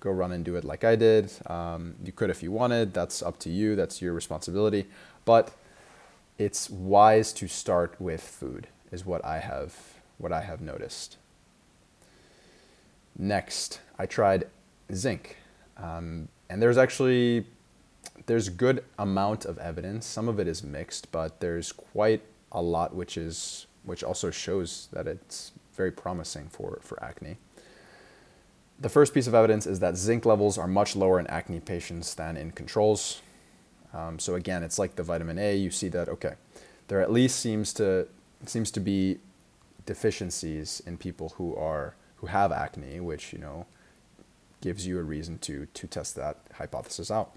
[0.00, 1.30] go run and do it like I did.
[1.44, 2.94] Um, you could if you wanted.
[2.94, 3.76] That's up to you.
[3.76, 4.86] That's your responsibility.
[5.26, 5.54] But
[6.38, 9.76] it's wise to start with food, is what I have
[10.16, 11.18] what I have noticed.
[13.18, 14.44] Next, I tried
[14.94, 15.36] zinc,
[15.76, 17.44] um, and there's actually
[18.24, 20.06] there's good amount of evidence.
[20.06, 24.88] Some of it is mixed, but there's quite a lot which is which also shows
[24.92, 27.38] that it's very promising for, for acne.
[28.80, 32.14] The first piece of evidence is that zinc levels are much lower in acne patients
[32.14, 33.22] than in controls.
[33.94, 35.56] Um, so again, it's like the vitamin A.
[35.56, 36.34] You see that okay,
[36.88, 38.08] there at least seems to
[38.44, 39.18] seems to be
[39.86, 43.66] deficiencies in people who are who have acne, which you know
[44.60, 47.32] gives you a reason to to test that hypothesis out.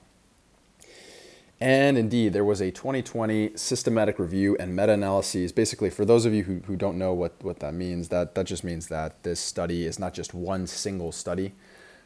[1.62, 5.52] And indeed, there was a 2020 systematic review and meta analyses.
[5.52, 8.48] Basically, for those of you who, who don't know what, what that means, that, that
[8.48, 11.54] just means that this study is not just one single study,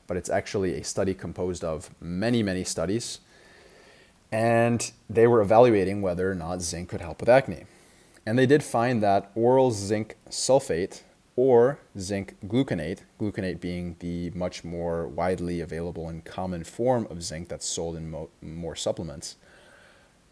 [0.08, 3.22] but it's actually a study composed of many, many studies.
[4.30, 7.64] And they were evaluating whether or not zinc could help with acne.
[8.26, 11.04] And they did find that oral zinc sulfate
[11.38, 17.48] or zinc gluconate, gluconate being the much more widely available and common form of zinc
[17.48, 19.36] that's sold in mo- more supplements,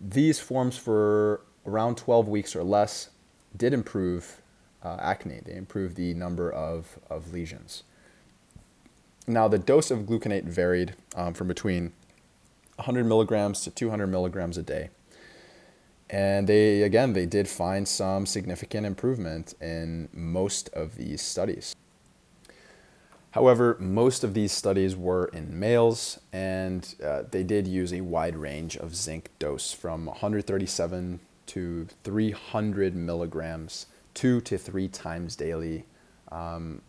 [0.03, 3.09] these forms for around 12 weeks or less
[3.55, 4.41] did improve
[4.83, 5.39] uh, acne.
[5.45, 7.83] They improved the number of, of lesions.
[9.25, 11.93] Now, the dose of gluconate varied um, from between
[12.75, 14.89] 100 milligrams to 200 milligrams a day.
[16.09, 21.75] And they, again, they did find some significant improvement in most of these studies.
[23.33, 28.35] However, most of these studies were in males, and uh, they did use a wide
[28.35, 35.85] range of zinc dose from 137 to 300 milligrams, two to three times daily,
[36.31, 36.83] um,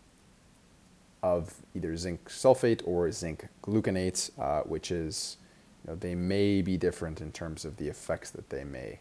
[1.23, 5.37] of either zinc sulfate or zinc gluconate, uh, which is,
[5.83, 8.99] you know, they may be different in terms of the effects that they may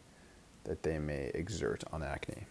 [0.64, 2.46] that they may exert on acne.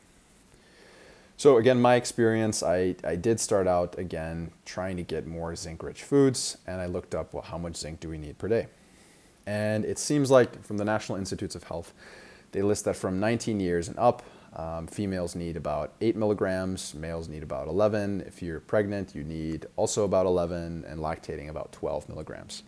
[1.35, 6.03] So again, my experience, I, I did start out again trying to get more zinc-rich
[6.03, 8.67] foods, and I looked up, well, how much zinc do we need per day?
[9.45, 11.93] And it seems like from the National Institutes of Health,
[12.51, 14.23] they list that from 19 years and up,
[14.55, 18.21] um, females need about 8 milligrams, males need about 11.
[18.27, 22.61] If you're pregnant, you need also about 11, and lactating about 12 milligrams.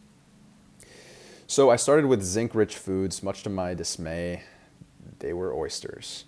[1.47, 4.41] So I started with zinc-rich foods, much to my dismay,
[5.19, 6.25] they were oysters.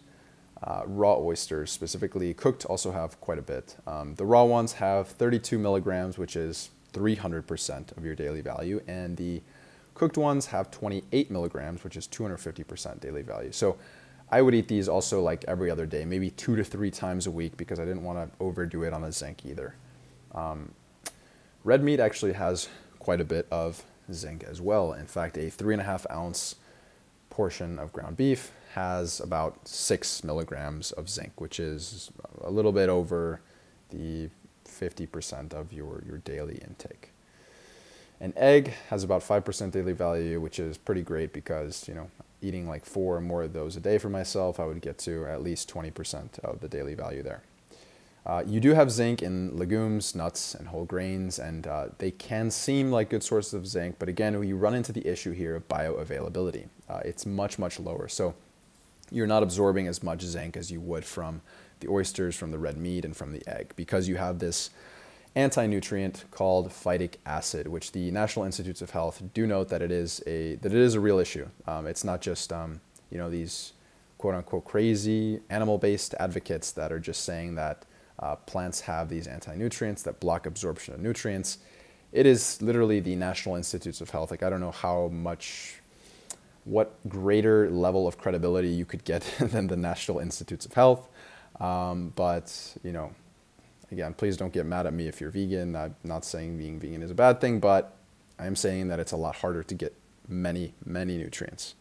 [0.64, 3.76] Uh, raw oysters, specifically cooked, also have quite a bit.
[3.86, 9.18] Um, the raw ones have 32 milligrams, which is 300% of your daily value, and
[9.18, 9.42] the
[9.94, 13.52] cooked ones have 28 milligrams, which is 250% daily value.
[13.52, 13.78] So
[14.32, 17.32] I would eat these also like every other day, maybe two to three times a
[17.32, 19.76] week because I didn't want to overdo it on the zinc either.
[20.34, 20.72] Um,
[21.64, 22.68] red meat actually has
[23.00, 24.94] quite a bit of zinc as well.
[24.94, 26.56] In fact, a three and a half ounce
[27.30, 32.12] portion of ground beef has about six milligrams of zinc, which is
[32.42, 33.42] a little bit over
[33.90, 34.30] the
[34.66, 37.10] 50% of your, your daily intake.
[38.20, 42.68] An egg has about 5% daily value, which is pretty great because, you know, eating
[42.68, 45.42] like four or more of those a day for myself, I would get to at
[45.42, 47.42] least 20% of the daily value there.
[48.28, 52.52] Uh, you do have zinc in legumes, nuts, and whole grains, and uh, they can
[52.52, 55.68] seem like good sources of zinc, but again, we run into the issue here of
[55.68, 56.68] bioavailability.
[56.88, 58.08] Uh, it's much, much lower.
[58.08, 58.36] So
[59.12, 61.42] you're not absorbing as much zinc as you would from
[61.80, 64.70] the oysters, from the red meat, and from the egg because you have this
[65.36, 70.22] anti-nutrient called phytic acid, which the National Institutes of Health do note that it is
[70.26, 71.48] a that it is a real issue.
[71.68, 73.74] Um, it's not just um, you know these
[74.18, 77.86] quote unquote crazy animal-based advocates that are just saying that
[78.20, 81.60] uh, plants have these anti-nutrients that block absorption of nutrients.
[82.12, 84.32] It is literally the National Institutes of Health.
[84.32, 85.77] Like I don't know how much
[86.68, 91.08] what greater level of credibility you could get than the National Institutes of Health.
[91.60, 93.14] Um, but, you know,
[93.92, 95.76] again, please don't get mad at me if you're vegan.
[95.76, 97.96] I'm not saying being vegan is a bad thing, but
[98.38, 99.96] I'm saying that it's a lot harder to get
[100.28, 101.76] many, many nutrients.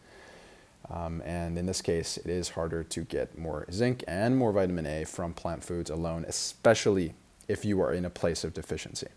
[0.89, 4.85] Um, and in this case, it is harder to get more zinc and more vitamin
[4.85, 7.13] A from plant foods alone, especially
[7.47, 9.07] if you are in a place of deficiency.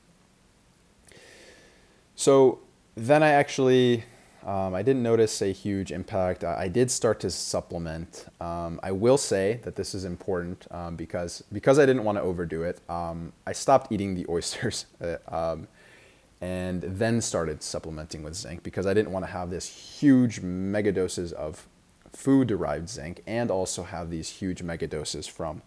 [2.16, 2.60] So
[2.96, 4.04] then I actually,
[4.46, 6.44] um, I didn't notice a huge impact.
[6.44, 8.26] I, did start to supplement.
[8.40, 12.22] Um, I will say that this is important um, because because I didn't want to
[12.22, 12.80] overdo it.
[12.88, 14.86] Um, I stopped eating the oysters.
[15.00, 15.68] Uh, um,
[16.40, 20.90] and then started supplementing with zinc because I didn't want to have this huge mega
[20.90, 21.66] doses of
[22.12, 25.62] food derived zinc and also have these huge mega doses from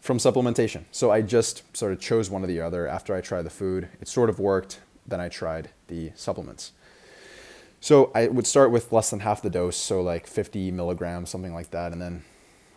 [0.00, 0.82] from supplementation.
[0.90, 3.88] So I just sort of chose one or the other after I tried the food.
[4.00, 6.72] It sort of worked, then I tried the supplements.
[7.82, 11.52] So I would start with less than half the dose, so like 50 milligrams, something
[11.52, 12.22] like that, and then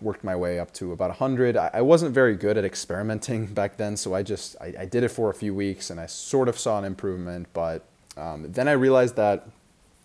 [0.01, 1.55] worked my way up to about 100.
[1.55, 5.09] I, wasn't very good at experimenting back then, so I just I, I, did it
[5.09, 7.45] for a few weeks and I sort of saw an improvement.
[7.53, 7.85] But
[8.17, 9.47] um, then I realized that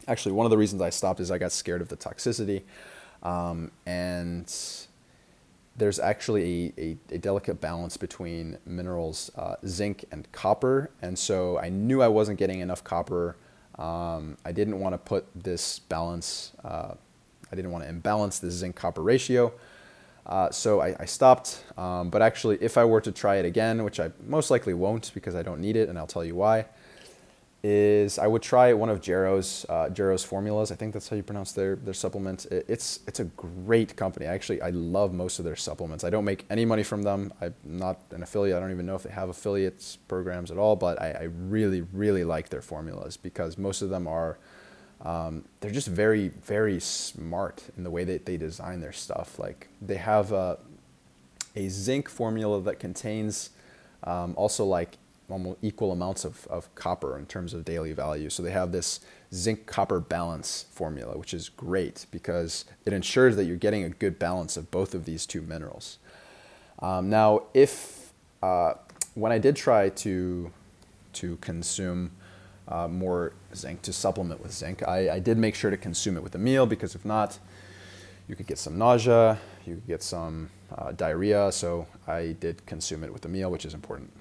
[0.07, 2.64] actually one of the reasons I stopped is I got scared of the toxicity,
[3.22, 4.55] um, and
[5.78, 11.59] there's actually a, a, a, delicate balance between minerals, uh, zinc and copper, and so
[11.59, 13.36] I knew I wasn't getting enough copper.
[13.81, 16.53] Um, I didn't want to put this balance.
[16.62, 16.95] Uh,
[17.51, 19.53] I didn't want to imbalance the zinc copper ratio.
[20.26, 21.64] Uh, so I, I stopped.
[21.78, 25.11] Um, but actually, if I were to try it again, which I most likely won't
[25.14, 26.66] because I don't need it, and I'll tell you why,
[27.62, 30.72] is I would try one of Jarrow's uh, Jarrow's formulas.
[30.72, 32.46] I think that's how you pronounce their their supplements.
[32.46, 34.26] It, it's it's a great company.
[34.26, 36.02] Actually, I love most of their supplements.
[36.04, 37.32] I don't make any money from them.
[37.40, 38.56] I'm not an affiliate.
[38.56, 40.74] I don't even know if they have affiliates programs at all.
[40.76, 44.38] But I, I really really like their formulas because most of them are
[45.02, 49.38] um, they're just very, very smart in the way that they design their stuff.
[49.38, 50.58] Like they have a,
[51.56, 53.50] a zinc formula that contains
[54.04, 54.98] um, also like
[55.31, 58.31] almost equal amounts of, of copper in terms of daily value.
[58.31, 59.01] So they have this
[59.33, 64.18] zinc copper balance formula, which is great because it ensures that you're getting a good
[64.18, 65.99] balance of both of these two minerals.
[66.81, 68.12] Um, now, if
[68.43, 68.74] uh,
[69.14, 70.51] when I did try to
[71.12, 72.12] to consume
[72.68, 74.87] uh, more zinc to supplement with zinc.
[74.87, 77.39] I, I did make sure to consume it with a meal because if not,
[78.28, 81.51] you could get some nausea, you could get some uh, diarrhea.
[81.51, 84.12] So I did consume it with a meal, which is important.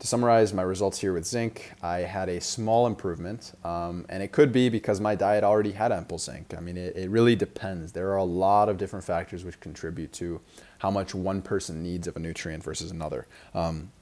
[0.00, 4.32] To summarize my results here with zinc, I had a small improvement, um, and it
[4.32, 6.52] could be because my diet already had ample zinc.
[6.54, 7.92] I mean, it, it really depends.
[7.92, 10.40] There are a lot of different factors which contribute to
[10.78, 13.26] how much one person needs of a nutrient versus another.
[13.54, 13.92] Um,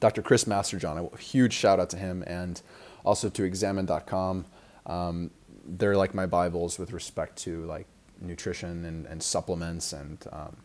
[0.00, 0.22] Dr.
[0.22, 2.60] Chris Masterjohn, a huge shout out to him, and
[3.04, 4.46] also to examine.com.
[4.86, 5.30] Um,
[5.66, 7.86] they're like my Bibles with respect to like
[8.20, 10.56] nutrition and, and supplements and um,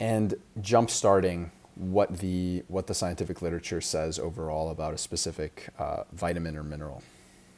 [0.00, 6.04] and jump starting what the what the scientific literature says overall about a specific uh,
[6.12, 7.02] vitamin or mineral.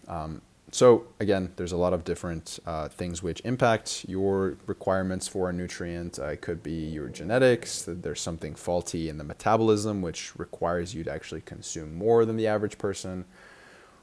[0.09, 0.43] Um,
[0.73, 5.53] so again, there's a lot of different uh, things which impact your requirements for a
[5.53, 6.19] nutrient.
[6.19, 7.85] Uh, it could be your genetics.
[7.89, 12.47] There's something faulty in the metabolism which requires you to actually consume more than the
[12.47, 13.25] average person,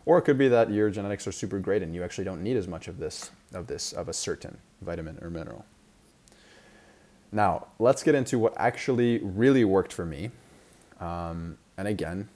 [0.05, 2.57] or it could be that your genetics are super great and you actually don't need
[2.57, 5.65] as much of this of this of a certain vitamin or mineral.
[7.31, 10.31] Now let's get into what actually really worked for me.
[10.99, 12.29] Um, and again,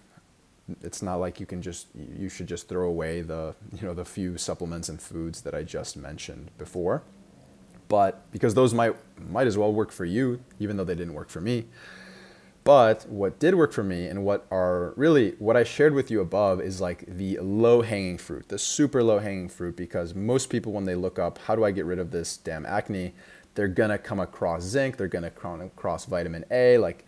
[0.81, 4.05] it's not like you can just you should just throw away the you know the
[4.05, 7.03] few supplements and foods that I just mentioned before.
[7.87, 11.29] But because those might might as well work for you, even though they didn't work
[11.29, 11.65] for me.
[12.63, 16.21] But what did work for me and what are really what I shared with you
[16.21, 20.71] above is like the low hanging fruit, the super low hanging fruit, because most people,
[20.71, 23.13] when they look up, how do I get rid of this damn acne?
[23.55, 26.77] They're gonna come across zinc, they're gonna come across vitamin A.
[26.77, 27.05] Like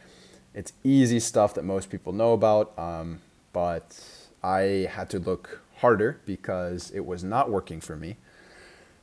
[0.53, 2.77] it's easy stuff that most people know about.
[2.77, 3.21] Um,
[3.53, 3.99] but
[4.43, 8.17] I had to look harder because it was not working for me.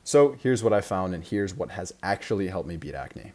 [0.03, 3.33] So here's what I found, and here's what has actually helped me beat acne.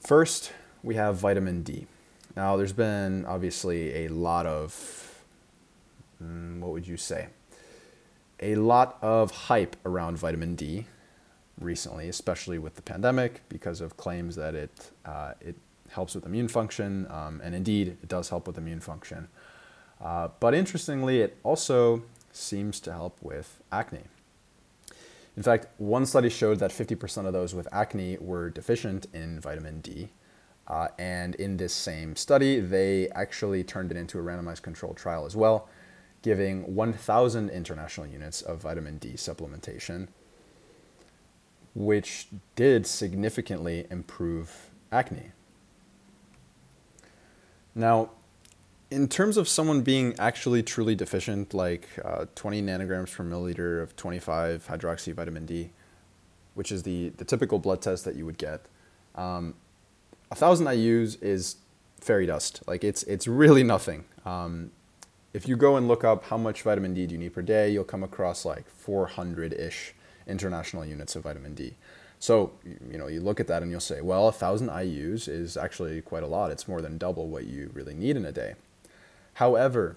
[0.00, 1.86] First, we have vitamin D.
[2.36, 5.22] Now, there's been obviously a lot of,
[6.22, 7.28] mm, what would you say?
[8.40, 10.86] A lot of hype around vitamin D
[11.60, 15.56] recently, especially with the pandemic, because of claims that it, uh, it
[15.90, 19.28] helps with immune function, um, and indeed, it does help with immune function.
[20.00, 22.02] Uh, but interestingly, it also
[22.32, 24.02] seems to help with acne.
[25.36, 29.80] In fact, one study showed that 50% of those with acne were deficient in vitamin
[29.80, 30.10] D.
[30.66, 35.26] Uh, and in this same study, they actually turned it into a randomized controlled trial
[35.26, 35.68] as well,
[36.22, 40.08] giving 1,000 international units of vitamin D supplementation,
[41.74, 45.32] which did significantly improve acne.
[47.74, 48.10] Now,
[48.90, 53.96] in terms of someone being actually truly deficient, like uh, 20 nanograms per milliliter of
[53.96, 55.70] 25 hydroxy vitamin D,
[56.54, 58.66] which is the, the typical blood test that you would get,
[59.16, 59.54] um,
[60.28, 61.56] 1,000 IUs is
[62.00, 62.62] fairy dust.
[62.66, 64.04] Like it's it's really nothing.
[64.24, 64.70] Um,
[65.32, 67.70] if you go and look up how much vitamin D do you need per day,
[67.70, 69.94] you'll come across like 400-ish
[70.26, 71.74] international units of vitamin D.
[72.18, 72.52] So,
[72.90, 76.00] you know, you look at that and you'll say, well, a 1,000 IUs is actually
[76.00, 76.50] quite a lot.
[76.50, 78.54] It's more than double what you really need in a day.
[79.34, 79.96] However,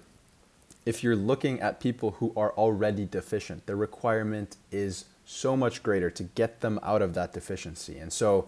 [0.86, 6.10] if you're looking at people who are already deficient, the requirement is so much greater
[6.10, 7.98] to get them out of that deficiency.
[7.98, 8.48] And so,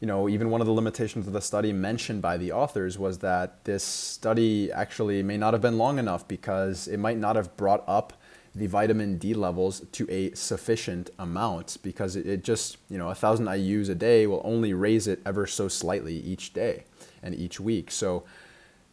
[0.00, 3.18] you know, even one of the limitations of the study mentioned by the authors was
[3.18, 7.56] that this study actually may not have been long enough because it might not have
[7.56, 8.12] brought up
[8.54, 13.46] the vitamin D levels to a sufficient amount because it, just, you know, a thousand
[13.46, 16.84] IUs a day will only raise it ever so slightly each day
[17.22, 17.90] and each week.
[17.90, 18.24] So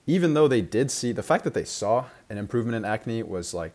[0.07, 3.53] even though they did see the fact that they saw an improvement in acne was
[3.53, 3.74] like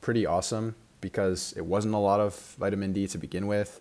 [0.00, 3.80] pretty awesome because it wasn't a lot of vitamin D to begin with.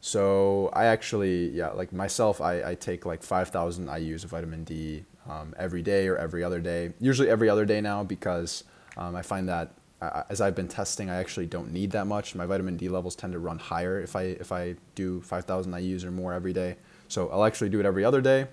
[0.00, 5.04] So I actually, yeah, like myself, I, I take like 5,000 IUs of vitamin D
[5.28, 6.92] um, every day or every other day.
[7.00, 8.62] Usually every other day now because
[8.96, 12.34] um, I find that as I've been testing, I actually don't need that much.
[12.34, 16.04] My vitamin D levels tend to run higher if I if I do 5,000 IUs
[16.04, 16.76] or more every day.
[17.08, 18.46] So I'll actually do it every other day.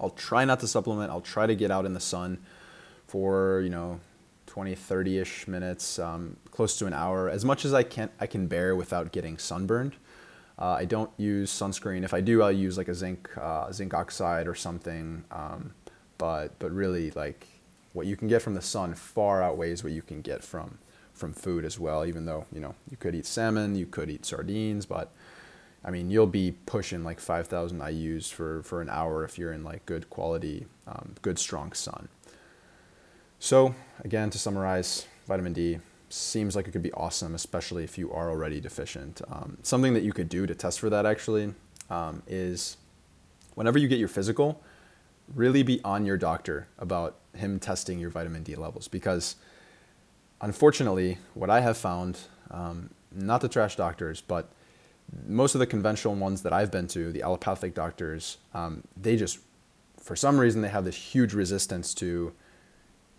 [0.00, 1.10] I'll try not to supplement.
[1.10, 2.38] I'll try to get out in the sun
[3.06, 4.00] for you know
[4.46, 8.46] 20, 30-ish minutes, um, close to an hour, as much as I can I can
[8.46, 9.96] bear without getting sunburned.
[10.58, 12.02] Uh, I don't use sunscreen.
[12.02, 15.24] If I do, I'll use like a zinc uh, zinc oxide or something.
[15.30, 15.72] Um,
[16.18, 17.46] but but really like
[17.92, 20.78] what you can get from the sun far outweighs what you can get from
[21.12, 22.04] from food as well.
[22.06, 25.12] Even though you know you could eat salmon, you could eat sardines, but
[25.84, 29.64] I mean you'll be pushing like 5,000 IU's for for an hour if you're in
[29.64, 32.08] like good quality, um, good strong sun.
[33.38, 33.74] So
[34.04, 35.78] again, to summarize, vitamin D
[36.10, 39.20] seems like it could be awesome, especially if you are already deficient.
[39.30, 41.54] Um, something that you could do to test for that actually
[41.90, 42.76] um, is
[43.54, 44.62] whenever you get your physical,
[45.34, 49.36] really be on your doctor about him testing your vitamin D levels because
[50.40, 52.18] unfortunately, what I have found,
[52.50, 54.50] um, not the trash doctors, but
[55.26, 59.38] most of the conventional ones that I've been to, the allopathic doctors, um, they just,
[59.98, 62.32] for some reason, they have this huge resistance to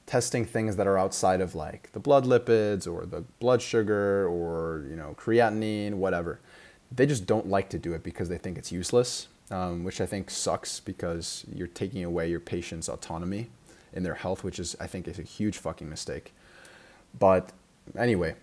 [0.06, 4.86] testing things that are outside of like the blood lipids or the blood sugar or
[4.90, 6.40] you know creatinine, whatever.
[6.92, 10.08] They just don't like to do it because they think it's useless, um, which I
[10.08, 13.50] think sucks because you're taking away your patient's autonomy
[13.94, 16.34] in their health, which is I think is a huge fucking mistake.
[17.18, 17.52] But
[17.98, 18.36] anyway,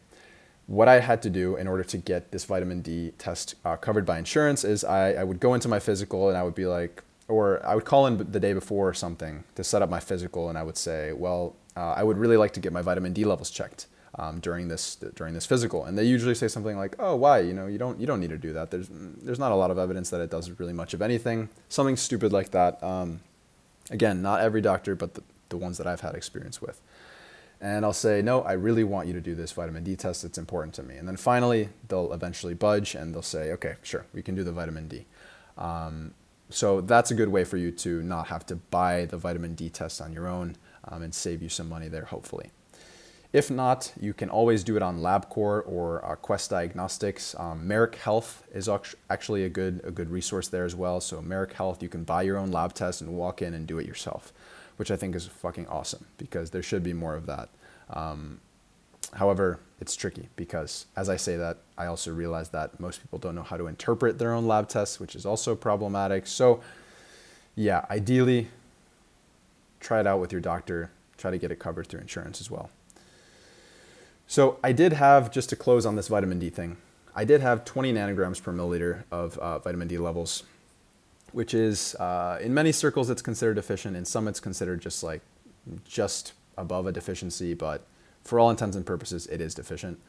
[0.67, 4.05] what I had to do in order to get this vitamin D test uh, covered
[4.05, 7.03] by insurance is I, I would go into my physical and I would be like,
[7.29, 10.49] or I would call in the day before or something to set up my physical,
[10.49, 13.25] and I would say, well, uh, I would really like to get my vitamin D
[13.25, 13.87] levels checked
[14.19, 17.41] um, during this during this physical, and they usually say something like, oh, why?
[17.41, 18.71] You know, you don't you don't need to do that.
[18.71, 21.49] There's there's not a lot of evidence that it does really much of anything.
[21.69, 22.83] Something stupid like that.
[22.83, 23.21] Um,
[23.91, 26.81] again, not every doctor, but the, the ones that I've had experience with.
[27.61, 30.25] And I'll say, no, I really want you to do this vitamin D test.
[30.25, 30.97] It's important to me.
[30.97, 34.53] And then finally, they'll eventually budge and they'll say, okay, sure, we can do the
[34.53, 35.07] vitamin D.
[35.57, 36.13] Um,
[36.51, 39.71] so that's a good way for you to not have to buy the vitamin D
[39.71, 42.51] test on your own um, and save you some money there, hopefully.
[43.33, 47.35] If not, you can always do it on LabCorp or uh, Quest Diagnostics.
[47.39, 48.69] Um, Marek Health is
[49.11, 51.01] actually a good, a good resource there as well.
[51.01, 53.79] So, Marek Health, you can buy your own lab test and walk in and do
[53.79, 54.33] it yourself
[54.77, 57.49] which I think is fucking awesome because there should be more of that.
[57.91, 58.41] Um,
[59.15, 63.35] however, it's tricky because as I say that, I also realize that most people don't
[63.35, 66.27] know how to interpret their own lab tests, which is also problematic.
[66.27, 66.61] So,
[67.55, 68.49] yeah, ideally,
[69.81, 70.91] try it out with your doctor.
[71.17, 72.71] Try to get it covered through insurance as well.
[74.27, 76.79] So, I did have, just to close on this vitamin D thing,
[77.15, 80.43] I did have 20 nanograms per milliliter of uh, vitamin D levels
[81.37, 83.95] which is uh, in many circles it's considered deficient.
[83.95, 85.21] In some it's considered just like
[85.85, 87.87] just above a deficiency, but
[88.25, 90.01] for all intents and purposes, it is deficient.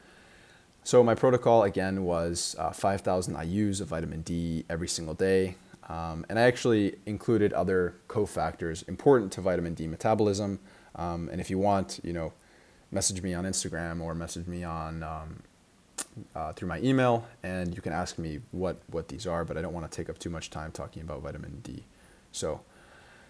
[0.84, 5.56] So my protocol again was uh, 5,000 IU's of vitamin D every single day.
[5.90, 10.60] Um, and I actually included other cofactors important to vitamin D metabolism.
[10.96, 12.32] Um, and if you want, you know,
[12.90, 15.42] message me on Instagram or message me on um,
[16.34, 19.62] uh, through my email, and you can ask me what, what these are, but I
[19.62, 21.84] don't want to take up too much time talking about vitamin D.
[22.32, 22.60] So,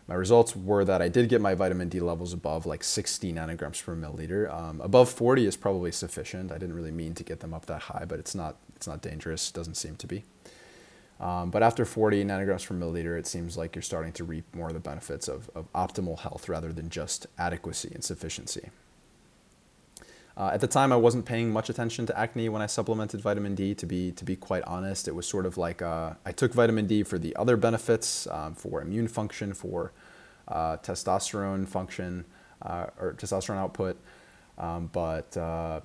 [0.08, 3.84] my results were that I did get my vitamin D levels above like 60 nanograms
[3.84, 4.50] per milliliter.
[4.50, 6.50] Um, above 40 is probably sufficient.
[6.50, 9.02] I didn't really mean to get them up that high, but it's not it's not
[9.02, 9.50] dangerous.
[9.50, 10.24] Doesn't seem to be.
[11.20, 14.68] Um, but after 40 nanograms per milliliter, it seems like you're starting to reap more
[14.68, 18.70] of the benefits of, of optimal health rather than just adequacy and sufficiency.
[20.38, 23.56] Uh, at the time, I wasn't paying much attention to acne when I supplemented vitamin
[23.56, 23.74] D.
[23.74, 26.86] To be to be quite honest, it was sort of like uh, I took vitamin
[26.86, 29.92] D for the other benefits, um, for immune function, for
[30.46, 32.24] uh, testosterone function
[32.62, 33.96] uh, or testosterone output.
[34.58, 35.80] Um, but uh,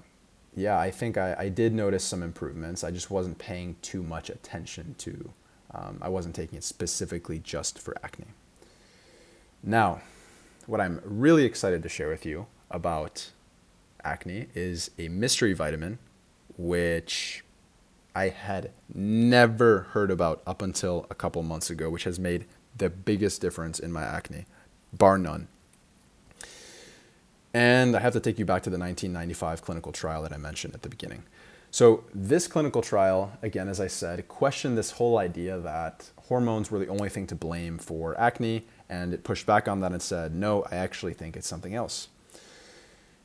[0.56, 2.84] yeah, I think I, I, did notice some improvements.
[2.84, 5.32] I just wasn't paying too much attention to,
[5.76, 8.26] um, I wasn't taking it specifically just for acne.
[9.62, 10.02] Now,
[10.66, 13.30] what I'm really excited to share with you about
[14.04, 16.00] acne is a mystery vitamin,
[16.58, 17.44] which
[18.16, 22.46] I had never heard about up until a couple months ago, which has made
[22.78, 24.46] the biggest difference in my acne,
[24.92, 25.48] bar none.
[27.54, 30.74] And I have to take you back to the 1995 clinical trial that I mentioned
[30.74, 31.24] at the beginning.
[31.70, 36.78] So, this clinical trial, again, as I said, questioned this whole idea that hormones were
[36.78, 40.36] the only thing to blame for acne, and it pushed back on that and said,
[40.36, 42.10] no, I actually think it's something else.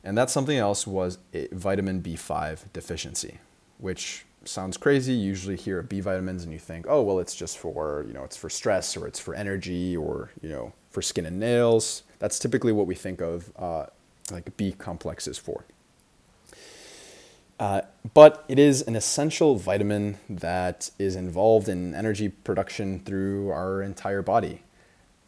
[0.03, 1.17] And that something else was
[1.51, 3.39] vitamin B5 deficiency,
[3.77, 5.13] which sounds crazy.
[5.13, 8.23] You usually hear B vitamins and you think, oh, well, it's just for, you know,
[8.23, 12.03] it's for stress or it's for energy or, you know, for skin and nails.
[12.19, 13.87] That's typically what we think of uh,
[14.31, 15.65] like B complexes for.
[17.59, 17.81] Uh,
[18.13, 24.21] but it is an essential vitamin that is involved in energy production through our entire
[24.21, 24.63] body.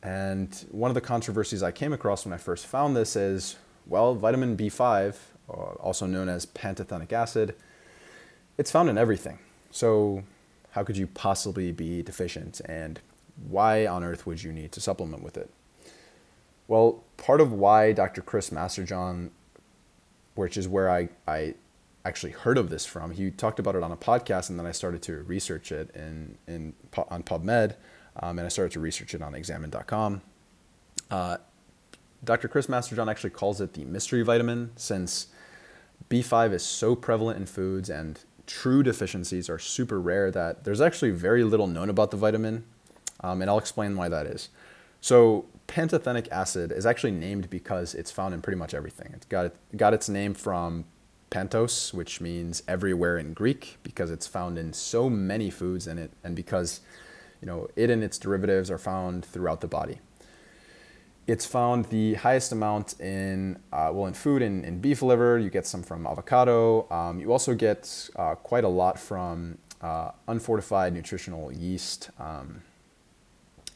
[0.01, 4.15] And one of the controversies I came across when I first found this is well,
[4.15, 5.15] vitamin B5,
[5.49, 7.55] uh, also known as pantothenic acid,
[8.57, 9.39] it's found in everything.
[9.71, 10.23] So,
[10.71, 12.61] how could you possibly be deficient?
[12.65, 12.99] And
[13.49, 15.49] why on earth would you need to supplement with it?
[16.67, 18.21] Well, part of why Dr.
[18.21, 19.31] Chris Masterjohn,
[20.35, 21.55] which is where I, I
[22.05, 24.71] actually heard of this from, he talked about it on a podcast, and then I
[24.71, 26.73] started to research it in, in,
[27.09, 27.75] on PubMed,
[28.21, 30.21] um, and I started to research it on examine.com.
[31.09, 31.37] Uh,
[32.23, 32.47] Dr.
[32.47, 35.27] Chris Masterjohn actually calls it the mystery vitamin since
[36.09, 41.11] B5 is so prevalent in foods and true deficiencies are super rare that there's actually
[41.11, 42.65] very little known about the vitamin,
[43.21, 44.49] um, and I'll explain why that is.
[44.99, 49.13] So, pantothenic acid is actually named because it's found in pretty much everything.
[49.13, 50.85] It got, got its name from
[51.31, 56.11] pantos, which means everywhere in Greek, because it's found in so many foods and it
[56.23, 56.81] and because
[57.41, 59.99] you know it and its derivatives are found throughout the body.
[61.27, 65.37] It's found the highest amount in uh, well in food in, in beef liver.
[65.37, 66.89] You get some from avocado.
[66.89, 72.09] Um, you also get uh, quite a lot from uh, unfortified nutritional yeast.
[72.19, 72.63] Um,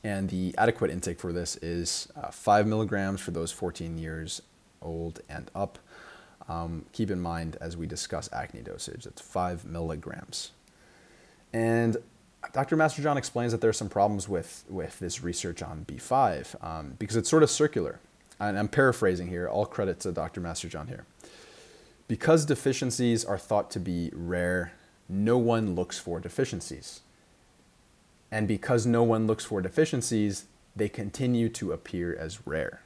[0.04, 4.41] and the adequate intake for this is uh, five milligrams for those 14 years
[4.82, 5.80] old and up.
[6.48, 10.52] Um, keep in mind as we discuss acne dosage, it's five milligrams.
[11.52, 11.98] And
[12.54, 12.76] Dr.
[12.76, 17.16] Masterjohn explains that there are some problems with, with this research on B5 um, because
[17.16, 18.00] it's sort of circular.
[18.39, 20.41] And I'm paraphrasing here, all credit to Dr.
[20.41, 21.06] Masterjohn here.
[22.08, 24.74] Because deficiencies are thought to be rare,
[25.08, 27.02] no one looks for deficiencies.
[28.32, 32.82] And because no one looks for deficiencies, they continue to appear as rare.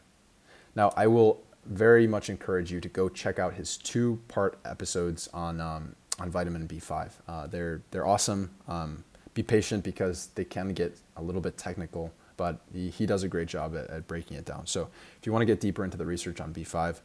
[0.76, 5.28] Now, I will very much encourage you to go check out his two part episodes
[5.34, 7.12] on, um, on vitamin B5.
[7.28, 8.52] Uh, they're, they're awesome.
[8.68, 9.04] Um,
[9.40, 13.28] be patient because they can get a little bit technical, but he, he does a
[13.30, 14.68] great job at, at breaking it down.
[14.68, 17.00] So if you want to get deeper into the research on B5,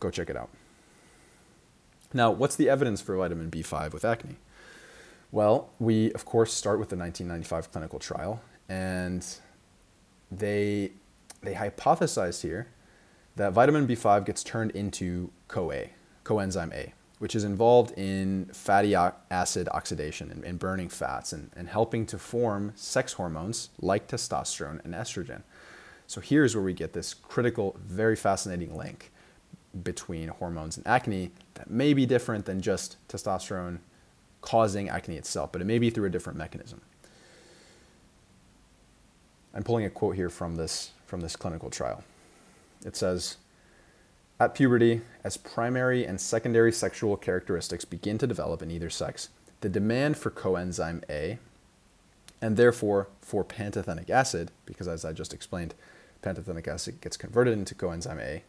[0.00, 0.50] go check it out.
[2.12, 4.34] Now, what's the evidence for vitamin B5 with acne?
[5.30, 9.24] Well, we of course start with the 1995 clinical trial, and
[10.30, 10.90] they
[11.40, 12.66] they hypothesized here
[13.36, 15.90] that vitamin B5 gets turned into CoA,
[16.24, 21.68] coenzyme A which is involved in fatty acid oxidation and, and burning fats and, and
[21.68, 25.42] helping to form sex hormones like testosterone and estrogen.
[26.06, 29.12] So here's where we get this critical, very fascinating link
[29.84, 33.80] between hormones and acne that may be different than just testosterone
[34.40, 36.80] causing acne itself, but it may be through a different mechanism.
[39.52, 42.02] I'm pulling a quote here from this, from this clinical trial.
[42.86, 43.36] It says,
[44.40, 49.28] at puberty, as primary and secondary sexual characteristics begin to develop in either sex,
[49.60, 51.38] the demand for coenzyme A,
[52.40, 55.74] and therefore for pantothenic acid, because as I just explained,
[56.22, 58.42] pantothenic acid gets converted into coenzyme A,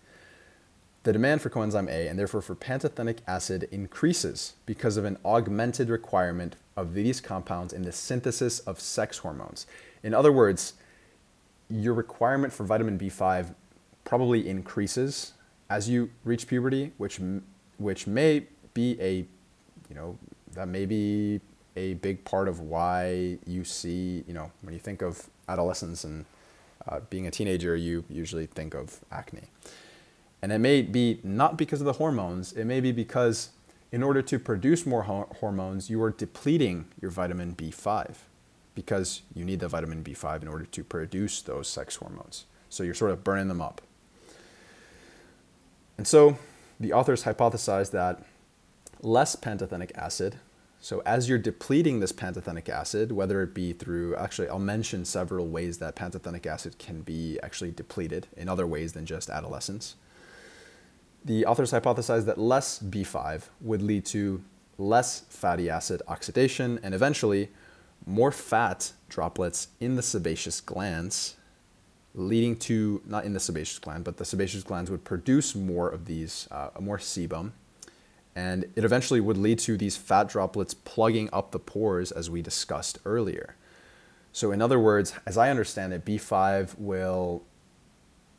[1.03, 5.89] the demand for coenzyme A and therefore for pantothenic acid increases because of an augmented
[5.89, 9.65] requirement of these compounds in the synthesis of sex hormones.
[10.03, 10.73] In other words,
[11.69, 13.55] your requirement for vitamin B5
[14.05, 15.33] probably increases
[15.71, 17.19] as you reach puberty, which
[17.77, 19.25] which may be a
[19.89, 20.17] you know
[20.53, 21.39] that may be
[21.77, 26.25] a big part of why you see you know when you think of adolescence and
[26.87, 29.47] uh, being a teenager, you usually think of acne,
[30.41, 32.51] and it may be not because of the hormones.
[32.51, 33.51] It may be because
[33.93, 38.15] in order to produce more ho- hormones, you are depleting your vitamin B5
[38.75, 42.45] because you need the vitamin B5 in order to produce those sex hormones.
[42.69, 43.81] So you're sort of burning them up.
[46.01, 46.39] And so
[46.79, 48.23] the authors hypothesized that
[49.03, 50.37] less pantothenic acid,
[50.79, 55.47] so as you're depleting this pantothenic acid, whether it be through, actually, I'll mention several
[55.47, 59.93] ways that pantothenic acid can be actually depleted in other ways than just adolescence.
[61.23, 64.41] The authors hypothesized that less B5 would lead to
[64.79, 67.49] less fatty acid oxidation and eventually
[68.07, 71.35] more fat droplets in the sebaceous glands,
[72.13, 76.05] leading to, not in the sebaceous gland, but the sebaceous glands would produce more of
[76.05, 77.51] these, uh, more sebum.
[78.35, 82.41] And it eventually would lead to these fat droplets plugging up the pores, as we
[82.41, 83.55] discussed earlier.
[84.31, 87.43] So, in other words, as I understand it, B5 will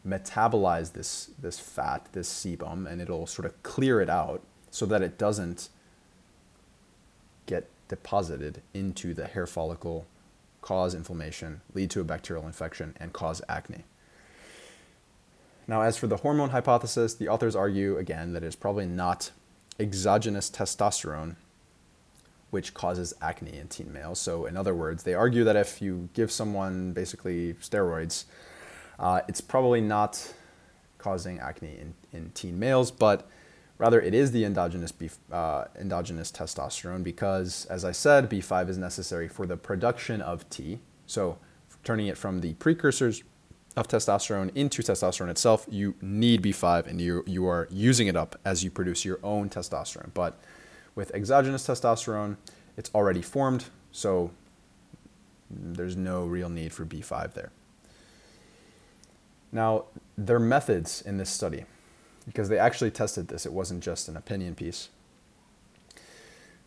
[0.06, 5.02] metabolize this, this fat, this sebum, and it'll sort of clear it out so that
[5.02, 5.68] it doesn't
[7.46, 10.06] get deposited into the hair follicle,
[10.62, 13.84] cause inflammation, lead to a bacterial infection, and cause acne.
[15.68, 19.30] Now, as for the hormone hypothesis, the authors argue again that it's probably not
[19.78, 21.36] exogenous testosterone
[22.52, 24.20] which causes acne in teen males.
[24.20, 28.26] So, in other words, they argue that if you give someone basically steroids,
[28.98, 30.34] uh, it's probably not
[30.98, 33.26] causing acne in, in teen males, but
[33.82, 38.78] Rather, it is the endogenous, B, uh, endogenous testosterone because, as I said, B5 is
[38.78, 40.78] necessary for the production of T.
[41.04, 41.38] So,
[41.82, 43.24] turning it from the precursors
[43.76, 48.38] of testosterone into testosterone itself, you need B5 and you, you are using it up
[48.44, 50.14] as you produce your own testosterone.
[50.14, 50.38] But
[50.94, 52.36] with exogenous testosterone,
[52.76, 54.30] it's already formed, so
[55.50, 57.50] there's no real need for B5 there.
[59.50, 61.64] Now, their methods in this study
[62.22, 63.46] because they actually tested this.
[63.46, 64.88] It wasn't just an opinion piece.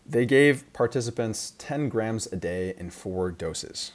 [0.05, 3.93] They gave participants 10 grams a day in four doses.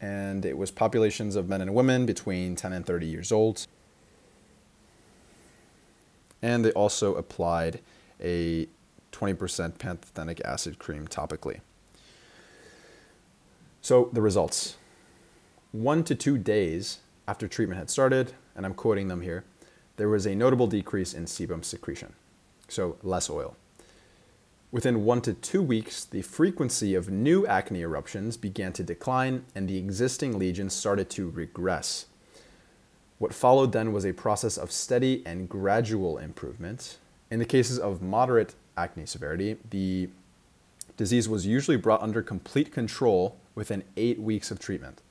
[0.00, 3.66] And it was populations of men and women between 10 and 30 years old.
[6.40, 7.80] And they also applied
[8.18, 8.68] a
[9.12, 9.36] 20%
[9.76, 11.60] pantothenic acid cream topically.
[13.82, 14.76] So the results
[15.72, 19.44] one to two days after treatment had started, and I'm quoting them here,
[20.00, 22.14] there was a notable decrease in sebum secretion,
[22.68, 23.54] so less oil.
[24.72, 29.68] Within one to two weeks, the frequency of new acne eruptions began to decline and
[29.68, 32.06] the existing lesions started to regress.
[33.18, 36.96] What followed then was a process of steady and gradual improvement.
[37.30, 40.08] In the cases of moderate acne severity, the
[40.96, 45.02] disease was usually brought under complete control within eight weeks of treatment.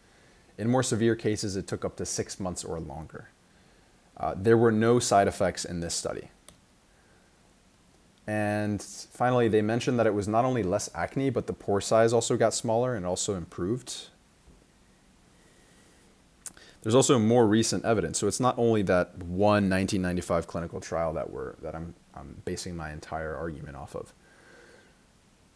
[0.58, 3.30] In more severe cases, it took up to six months or longer.
[4.20, 6.30] Uh, there were no side effects in this study.
[8.28, 12.14] And finally, they mentioned that it was not only less acne, but the pore size
[12.14, 14.10] also got smaller and also improved.
[16.82, 18.20] There's also more recent evidence.
[18.20, 22.76] So it's not only that one 1995 clinical trial that, we're, that I'm, I'm basing
[22.76, 24.14] my entire argument off of.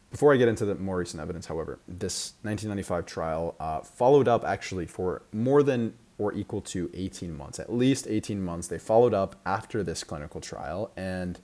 [0.09, 4.43] Before I get into the more recent evidence, however, this 1995 trial uh, followed up
[4.43, 5.93] actually for more than
[6.23, 8.67] or equal to 18 months, at least 18 months.
[8.67, 11.37] They followed up after this clinical trial, and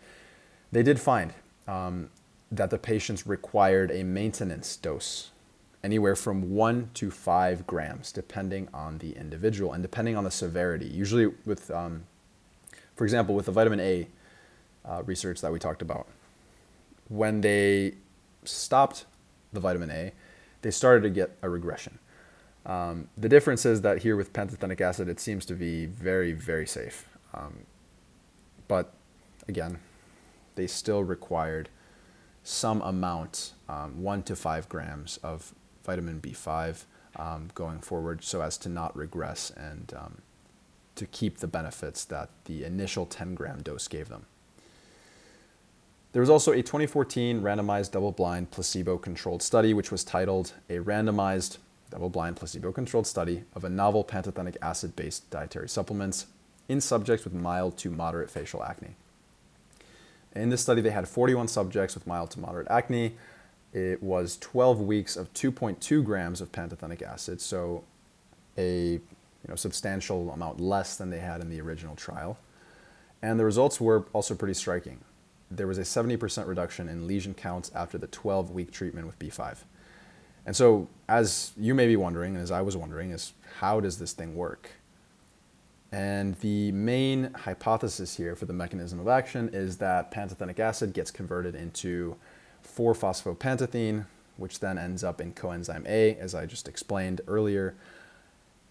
[0.72, 1.34] they did find
[1.68, 2.10] um,
[2.50, 5.32] that the patients required a maintenance dose,
[5.84, 10.88] anywhere from one to five grams, depending on the individual and depending on the severity.
[10.88, 12.04] Usually, with, um,
[12.96, 14.08] for example, with the vitamin A
[14.86, 16.08] uh, research that we talked about,
[17.10, 17.96] when they
[18.46, 19.06] stopped
[19.52, 20.14] the vitamin A,
[20.62, 21.99] they started to get a regression.
[22.70, 26.68] Um, the difference is that here with pantothenic acid, it seems to be very, very
[26.68, 27.10] safe.
[27.34, 27.62] Um,
[28.68, 28.94] but
[29.48, 29.80] again,
[30.54, 31.70] they still required
[32.44, 38.56] some amount, um, one to five grams of vitamin B5 um, going forward so as
[38.60, 40.22] to not regress and um,
[40.94, 44.28] to keep the benefits that the initial 10 gram dose gave them.
[46.12, 50.78] There was also a 2014 randomized double blind placebo controlled study, which was titled A
[50.78, 51.58] Randomized
[51.92, 56.28] double-blind placebo-controlled study of a novel pantothenic acid-based dietary supplements
[56.68, 58.96] in subjects with mild to moderate facial acne.
[60.36, 63.14] In this study, they had 41 subjects with mild to moderate acne.
[63.74, 67.84] It was 12 weeks of 2.2 grams of pantothenic acid, so
[68.58, 69.00] a
[69.44, 72.38] you know, substantial amount less than they had in the original trial.
[73.22, 75.00] And the results were also pretty striking.
[75.52, 79.58] There was a 70% reduction in lesion counts after the 12 week treatment with B5.
[80.50, 84.00] And so, as you may be wondering, and as I was wondering, is how does
[84.00, 84.72] this thing work?
[85.92, 91.12] And the main hypothesis here for the mechanism of action is that pantothenic acid gets
[91.12, 92.16] converted into
[92.68, 97.76] 4-phosphopantothene, which then ends up in coenzyme A, as I just explained earlier.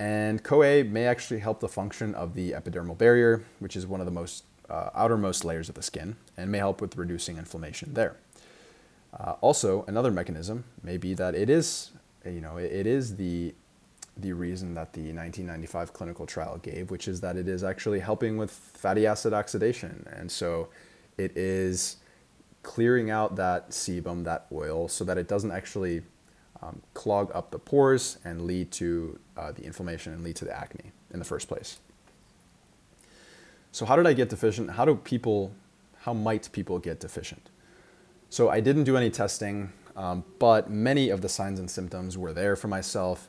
[0.00, 4.06] And CoA may actually help the function of the epidermal barrier, which is one of
[4.06, 8.16] the most uh, outermost layers of the skin, and may help with reducing inflammation there.
[9.12, 11.90] Uh, also, another mechanism may be that it is,
[12.24, 13.54] you know, it, it is the
[14.16, 18.36] the reason that the 1995 clinical trial gave, which is that it is actually helping
[18.36, 20.68] with fatty acid oxidation, and so
[21.16, 21.98] it is
[22.64, 26.02] clearing out that sebum, that oil, so that it doesn't actually
[26.62, 30.56] um, clog up the pores and lead to uh, the inflammation and lead to the
[30.56, 31.78] acne in the first place.
[33.70, 34.70] So, how did I get deficient?
[34.72, 35.52] How do people,
[36.00, 37.48] how might people get deficient?
[38.30, 42.32] So, I didn't do any testing, um, but many of the signs and symptoms were
[42.32, 43.28] there for myself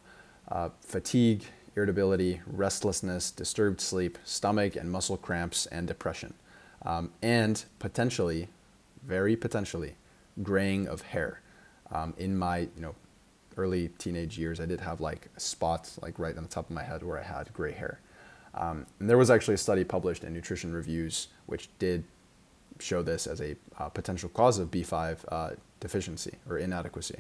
[0.50, 1.44] uh, fatigue,
[1.76, 6.34] irritability, restlessness, disturbed sleep, stomach and muscle cramps, and depression.
[6.84, 8.50] Um, and potentially,
[9.04, 9.96] very potentially,
[10.42, 11.42] graying of hair.
[11.92, 12.96] Um, in my you know
[13.58, 16.72] early teenage years, I did have like a spot like right on the top of
[16.72, 18.00] my head where I had gray hair.
[18.54, 22.04] Um, and there was actually a study published in Nutrition Reviews which did
[22.80, 25.50] show this as a uh, potential cause of B5 uh,
[25.80, 27.20] deficiency or inadequacy.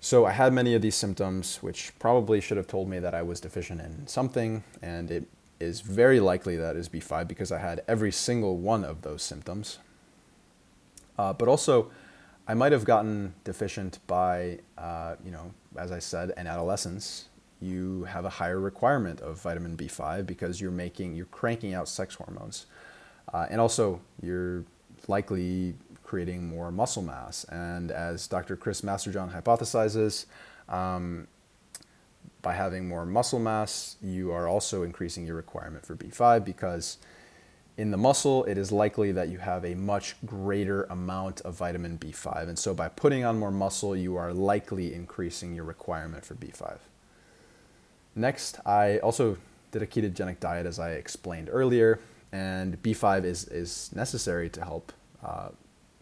[0.00, 3.22] So I had many of these symptoms, which probably should have told me that I
[3.22, 5.24] was deficient in something, and it
[5.58, 9.78] is very likely that is B5 because I had every single one of those symptoms.
[11.18, 11.90] Uh, but also,
[12.46, 17.26] I might have gotten deficient by, uh, you know, as I said, in adolescence,
[17.60, 22.14] you have a higher requirement of vitamin B5 because you're making, you're cranking out sex
[22.14, 22.66] hormones.
[23.32, 24.64] Uh, and also, you're
[25.06, 25.74] likely
[26.04, 27.44] creating more muscle mass.
[27.44, 28.56] And as Dr.
[28.56, 30.26] Chris Masterjohn hypothesizes,
[30.68, 31.28] um,
[32.40, 36.98] by having more muscle mass, you are also increasing your requirement for B5 because
[37.76, 41.96] in the muscle, it is likely that you have a much greater amount of vitamin
[41.96, 42.48] B5.
[42.48, 46.78] And so by putting on more muscle, you are likely increasing your requirement for B5.
[48.16, 49.36] Next, I also
[49.70, 52.00] did a ketogenic diet as I explained earlier,
[52.32, 54.92] and B5 is, is necessary to help
[55.24, 55.48] uh,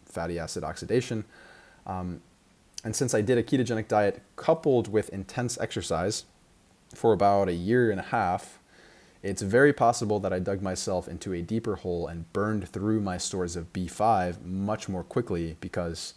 [0.04, 1.24] fatty acid oxidation.
[1.86, 2.20] Um,
[2.84, 6.24] and since I did a ketogenic diet coupled with intense exercise
[6.94, 8.58] for about a year and a half,
[9.22, 13.18] it's very possible that I dug myself into a deeper hole and burned through my
[13.18, 16.14] stores of B5 much more quickly because,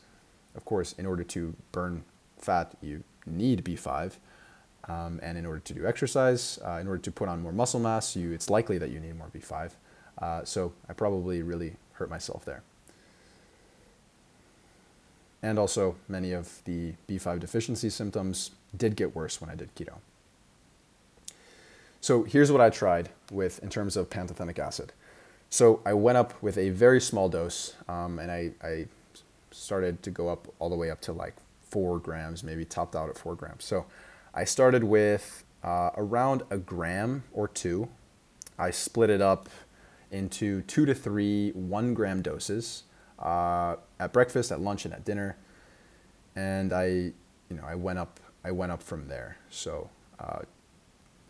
[0.55, 2.03] of course, in order to burn
[2.37, 4.17] fat, you need B5.
[4.87, 7.79] Um, and in order to do exercise, uh, in order to put on more muscle
[7.79, 9.71] mass, you, it's likely that you need more B5.
[10.19, 12.61] Uh, so I probably really hurt myself there.
[15.41, 19.95] And also, many of the B5 deficiency symptoms did get worse when I did keto.
[22.01, 24.93] So here's what I tried with in terms of pantothenic acid.
[25.49, 28.85] So I went up with a very small dose, um, and I, I
[29.51, 31.35] started to go up all the way up to like
[31.69, 33.63] four grams, maybe topped out at four grams.
[33.63, 33.85] So
[34.33, 37.89] I started with uh, around a gram or two.
[38.57, 39.49] I split it up
[40.11, 42.83] into two to three one gram doses
[43.19, 45.37] uh, at breakfast, at lunch, and at dinner.
[46.35, 47.13] And I, you
[47.51, 48.19] know, I went up.
[48.43, 49.37] I went up from there.
[49.49, 49.89] So
[50.19, 50.39] uh,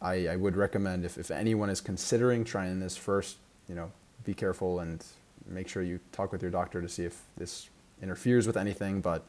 [0.02, 3.92] I, I would recommend if, if anyone is considering trying this first, you know,
[4.24, 5.04] be careful and
[5.48, 7.70] make sure you talk with your doctor to see if this
[8.02, 9.02] interferes with anything.
[9.02, 9.24] But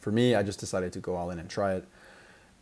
[0.00, 1.86] for me, I just decided to go all in and try it.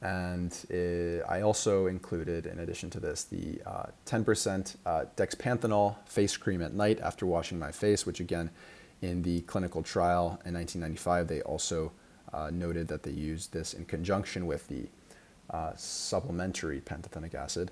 [0.02, 6.36] And it, I also included, in addition to this, the uh, 10% uh, dexpanthenol face
[6.36, 8.50] cream at night after washing my face, which again,
[9.02, 11.92] in the clinical trial in 1995, they also
[12.32, 14.86] uh, noted that they used this in conjunction with the
[15.50, 17.70] uh, supplementary pantothenic acid.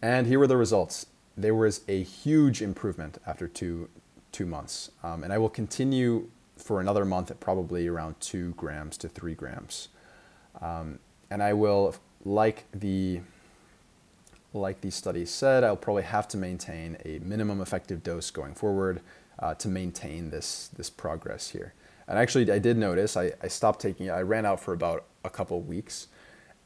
[0.00, 1.06] And here were the results.
[1.36, 3.88] There was a huge improvement after two,
[4.32, 4.90] two months.
[5.02, 9.34] Um, and I will continue for another month at probably around two grams to three
[9.34, 9.88] grams.
[10.60, 10.98] Um,
[11.32, 11.94] and I will,
[12.26, 13.20] like the,
[14.52, 19.00] like the study said, I'll probably have to maintain a minimum effective dose going forward
[19.38, 21.72] uh, to maintain this, this progress here.
[22.06, 24.10] And actually, I did notice I, I stopped taking it.
[24.10, 26.08] I ran out for about a couple weeks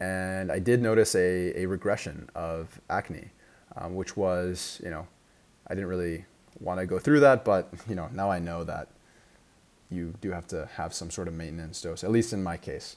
[0.01, 3.31] and I did notice a, a regression of acne,
[3.77, 5.07] um, which was, you know,
[5.69, 6.25] I didn't really
[6.59, 8.89] want to go through that, but, you know, now I know that
[9.91, 12.97] you do have to have some sort of maintenance dose, at least in my case.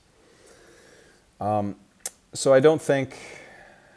[1.39, 1.75] Um,
[2.33, 3.17] so I don't think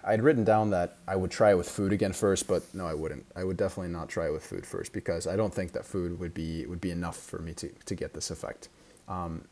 [0.04, 2.94] I'd written down that I would try it with food again first, but no, I
[2.94, 3.24] wouldn't.
[3.36, 6.18] I would definitely not try it with food first because I don't think that food
[6.18, 8.68] would be would be enough for me to, to get this effect.
[9.08, 9.44] Um,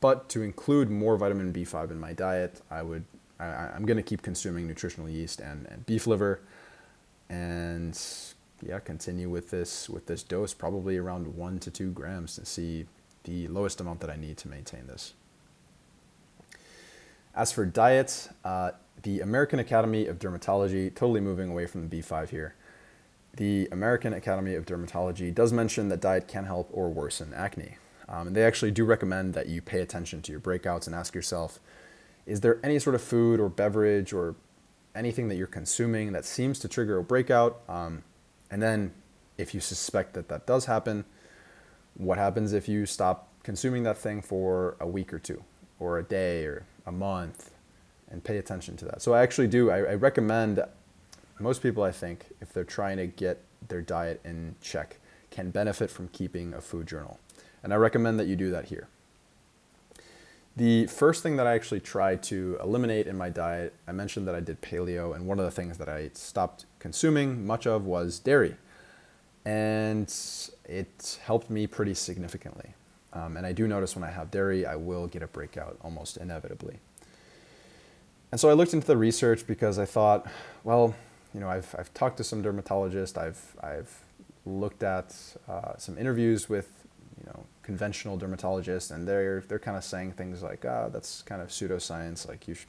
[0.00, 3.04] but to include more vitamin B5 in my diet, I would
[3.38, 6.40] I, am going to keep consuming nutritional yeast and, and beef liver,
[7.28, 7.98] and
[8.60, 12.86] yeah, continue with this with this dose, probably around one to two grams to see
[13.24, 15.14] the lowest amount that I need to maintain this.
[17.34, 18.72] As for diets, uh,
[19.02, 22.54] the American Academy of Dermatology, totally moving away from the B5 here,
[23.36, 27.76] the American Academy of Dermatology does mention that diet can help or worsen acne.
[28.08, 31.14] Um, and they actually do recommend that you pay attention to your breakouts and ask
[31.14, 31.58] yourself
[32.24, 34.36] is there any sort of food or beverage or
[34.94, 37.62] anything that you're consuming that seems to trigger a breakout?
[37.68, 38.04] Um,
[38.50, 38.92] and then,
[39.38, 41.04] if you suspect that that does happen,
[41.94, 45.42] what happens if you stop consuming that thing for a week or two,
[45.80, 47.50] or a day, or a month,
[48.10, 49.02] and pay attention to that?
[49.02, 50.62] So, I actually do, I, I recommend
[51.38, 54.98] most people, I think, if they're trying to get their diet in check,
[55.30, 57.18] can benefit from keeping a food journal.
[57.62, 58.88] And I recommend that you do that here.
[60.56, 64.34] The first thing that I actually tried to eliminate in my diet, I mentioned that
[64.34, 68.18] I did paleo, and one of the things that I stopped consuming much of was
[68.18, 68.56] dairy.
[69.44, 70.14] And
[70.66, 72.74] it helped me pretty significantly.
[73.12, 76.16] Um, and I do notice when I have dairy, I will get a breakout almost
[76.16, 76.78] inevitably.
[78.30, 80.26] And so I looked into the research because I thought,
[80.64, 80.94] well,
[81.34, 84.02] you know, I've, I've talked to some dermatologists, I've, I've
[84.44, 85.14] looked at
[85.48, 86.70] uh, some interviews with
[87.18, 91.40] you know conventional dermatologists, and they're they're kind of saying things like, ah, that's kind
[91.40, 92.28] of pseudoscience.
[92.28, 92.68] Like you should,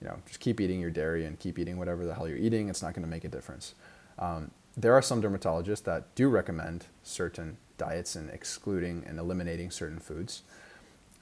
[0.00, 2.68] you know, just keep eating your dairy and keep eating whatever the hell you're eating.
[2.68, 3.74] It's not going to make a difference.
[4.18, 9.98] Um, there are some dermatologists that do recommend certain diets and excluding and eliminating certain
[9.98, 10.42] foods.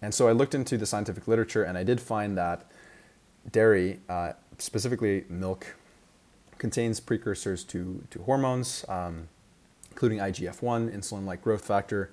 [0.00, 2.70] And so I looked into the scientific literature, and I did find that
[3.50, 5.76] dairy, uh, specifically milk,
[6.59, 9.28] contains precursors to, to hormones, um,
[9.90, 12.11] including IGF 1, insulin like growth factor,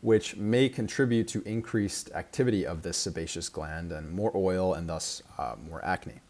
[0.00, 5.22] which may contribute to increased activity of this sebaceous gland and more oil and thus
[5.38, 6.20] uh, more acne.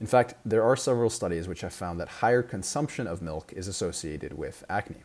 [0.00, 3.68] In fact, there are several studies which have found that higher consumption of milk is
[3.68, 5.04] associated with acne.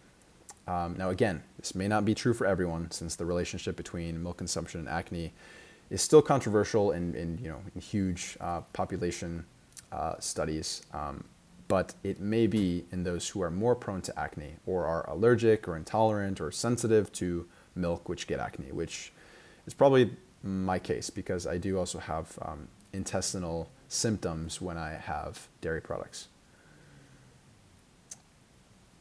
[0.68, 4.38] Um, now, again, this may not be true for everyone since the relationship between milk
[4.38, 5.34] consumption and acne
[5.89, 9.45] is still controversial in, in you know, in huge uh, population
[9.91, 10.82] uh, studies.
[10.93, 11.24] Um,
[11.68, 15.68] but it may be in those who are more prone to acne or are allergic
[15.68, 19.11] or intolerant or sensitive to milk which get acne, which
[19.65, 20.11] is probably
[20.43, 26.28] my case because I do also have um, intestinal symptoms when I have dairy products.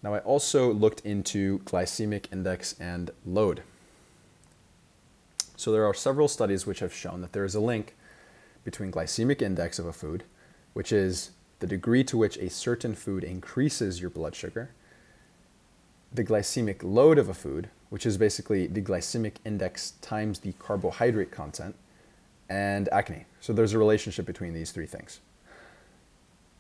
[0.07, 3.65] Now, I also looked into glycemic index and load.
[5.57, 7.97] So, there are several studies which have shown that there is a link
[8.63, 10.23] between glycemic index of a food,
[10.75, 14.71] which is the degree to which a certain food increases your blood sugar,
[16.15, 21.33] the glycemic load of a food, which is basically the glycemic index times the carbohydrate
[21.33, 21.75] content,
[22.49, 23.25] and acne.
[23.41, 25.19] So there's a relationship between these three things.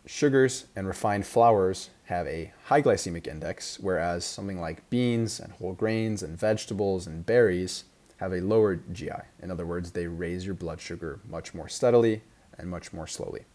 [0.08, 5.72] Sugars and refined flours have a high glycemic index, whereas something like beans and whole
[5.72, 7.84] grains and vegetables and berries
[8.18, 9.10] have a lower GI.
[9.42, 12.22] In other words, they raise your blood sugar much more steadily
[12.56, 13.46] and much more slowly.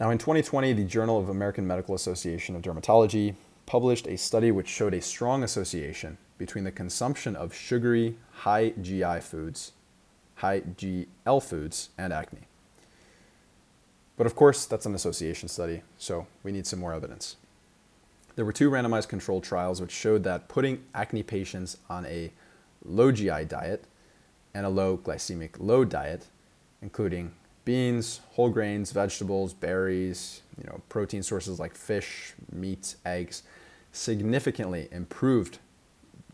[0.00, 3.34] Now, in 2020, the Journal of American Medical Association of Dermatology
[3.66, 9.20] published a study which showed a strong association between the consumption of sugary, high GI
[9.20, 9.72] foods,
[10.36, 12.48] high GL foods, and acne.
[14.16, 17.36] But of course, that's an association study, so we need some more evidence.
[18.34, 22.32] There were two randomized controlled trials which showed that putting acne patients on a
[22.84, 23.84] low GI diet
[24.54, 26.26] and a low glycemic load diet,
[26.80, 27.32] including
[27.64, 33.42] beans, whole grains, vegetables, berries, you know, protein sources like fish, meat, eggs,
[33.92, 35.58] significantly improved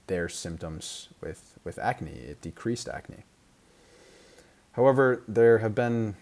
[0.08, 2.10] their symptoms with, with acne.
[2.10, 3.24] It decreased acne.
[4.72, 6.16] However, there have been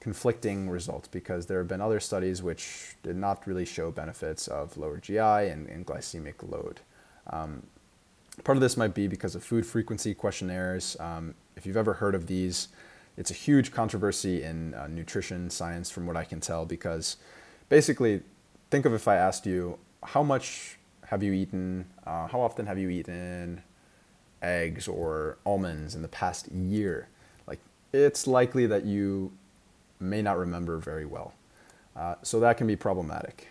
[0.00, 4.76] conflicting results because there have been other studies which did not really show benefits of
[4.76, 6.80] lower GI and, and glycemic load.
[7.28, 7.64] Um,
[8.42, 10.96] part of this might be because of food frequency questionnaires.
[10.98, 12.68] Um, if you've ever heard of these,
[13.16, 17.18] it's a huge controversy in uh, nutrition science, from what I can tell, because
[17.68, 18.22] basically,
[18.70, 22.78] think of if I asked you, how much have you eaten, uh, how often have
[22.78, 23.62] you eaten
[24.40, 27.08] eggs or almonds in the past year?
[27.46, 27.58] Like,
[27.92, 29.32] it's likely that you
[30.00, 31.34] may not remember very well.
[31.94, 33.48] Uh, so that can be problematic.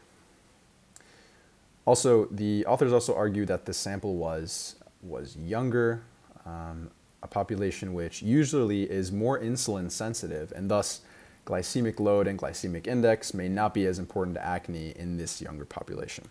[1.85, 6.01] Also, the authors also argue that the sample was was younger,
[6.45, 6.91] um,
[7.23, 11.01] a population which usually is more insulin sensitive and thus
[11.45, 15.65] glycemic load and glycemic index may not be as important to acne in this younger
[15.65, 16.25] population.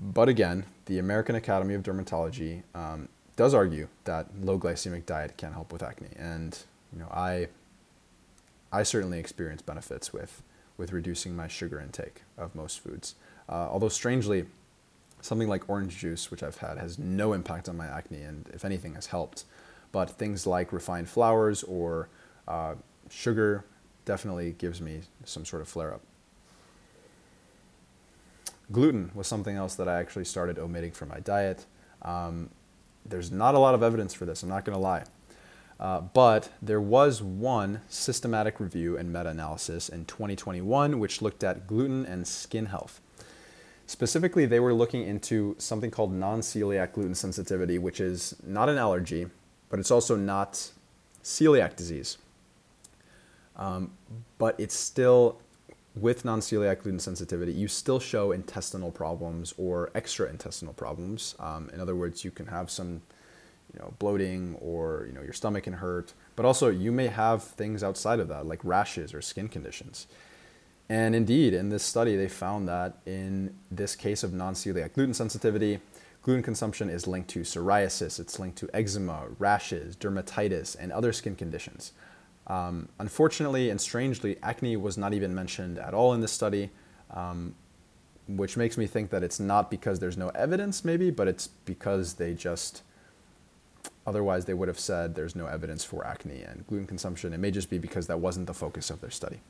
[0.00, 5.52] But again, the American Academy of Dermatology um, does argue that low glycemic diet can
[5.52, 6.58] help with acne, and
[6.92, 7.48] you know I
[8.72, 10.42] I certainly experience benefits with
[10.78, 13.14] with reducing my sugar intake of most foods.
[13.48, 14.46] Uh, although strangely,
[15.20, 18.64] something like orange juice, which I've had, has no impact on my acne, and if
[18.64, 19.44] anything, has helped.
[19.92, 22.08] but things like refined flours or
[22.48, 22.74] uh,
[23.10, 23.64] sugar
[24.04, 26.00] definitely gives me some sort of flare up.
[28.72, 31.66] Gluten was something else that I actually started omitting from my diet.
[32.00, 32.48] Um,
[33.04, 35.04] there's not a lot of evidence for this, I'm not going to lie.
[35.82, 41.66] Uh, but there was one systematic review and meta analysis in 2021 which looked at
[41.66, 43.00] gluten and skin health.
[43.86, 48.78] Specifically, they were looking into something called non celiac gluten sensitivity, which is not an
[48.78, 49.26] allergy,
[49.68, 50.70] but it's also not
[51.24, 52.16] celiac disease.
[53.56, 53.90] Um,
[54.38, 55.40] but it's still,
[55.96, 61.34] with non celiac gluten sensitivity, you still show intestinal problems or extra intestinal problems.
[61.40, 63.02] Um, in other words, you can have some
[63.74, 67.42] you know, bloating or you know, your stomach can hurt, but also you may have
[67.42, 70.06] things outside of that, like rashes or skin conditions.
[70.88, 75.14] And indeed, in this study, they found that in this case of non celiac gluten
[75.14, 75.80] sensitivity,
[76.22, 81.34] gluten consumption is linked to psoriasis, it's linked to eczema, rashes, dermatitis, and other skin
[81.34, 81.92] conditions.
[82.46, 86.70] Um, unfortunately and strangely, acne was not even mentioned at all in this study,
[87.10, 87.54] um,
[88.28, 92.14] which makes me think that it's not because there's no evidence, maybe, but it's because
[92.14, 92.82] they just
[94.06, 97.32] Otherwise, they would have said there's no evidence for acne and gluten consumption.
[97.32, 99.40] It may just be because that wasn't the focus of their study.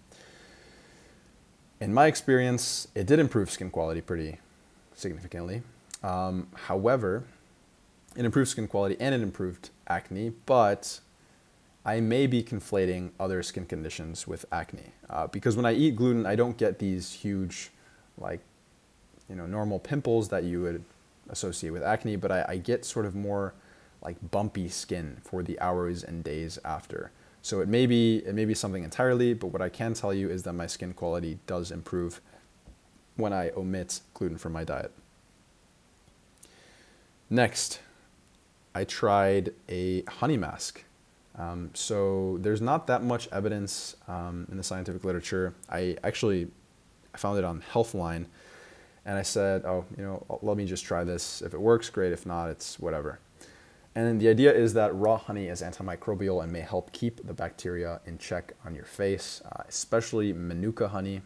[1.81, 4.39] In my experience, it did improve skin quality pretty
[4.95, 5.63] significantly.
[6.03, 7.25] Um, however,
[8.15, 11.01] it improved skin quality and it improved acne, but
[11.85, 14.93] I may be conflating other skin conditions with acne.
[15.09, 17.71] Uh, because when I eat gluten, I don't get these huge,
[18.19, 18.41] like,
[19.29, 20.85] you know, normal pimples that you would
[21.31, 23.55] associate with acne, but I, I get sort of more
[24.03, 27.11] like bumpy skin for the hours and days after.
[27.41, 30.31] So it may be it may be something entirely, but what I can tell you
[30.31, 32.21] is that my skin quality does improve
[33.17, 34.93] when I omit gluten from my diet.
[37.29, 37.81] Next,
[38.75, 40.85] I tried a honey mask.
[41.37, 45.55] Um, so there's not that much evidence um, in the scientific literature.
[45.69, 46.49] I actually
[47.15, 48.27] I found it on Healthline,
[49.05, 51.43] and I said, oh, you know, let me just try this.
[51.43, 52.13] If it works, great.
[52.13, 53.19] If not, it's whatever.
[53.95, 58.01] And the idea is that raw honey is antimicrobial and may help keep the bacteria
[58.07, 61.21] in check on your face, uh, especially Manuka honey.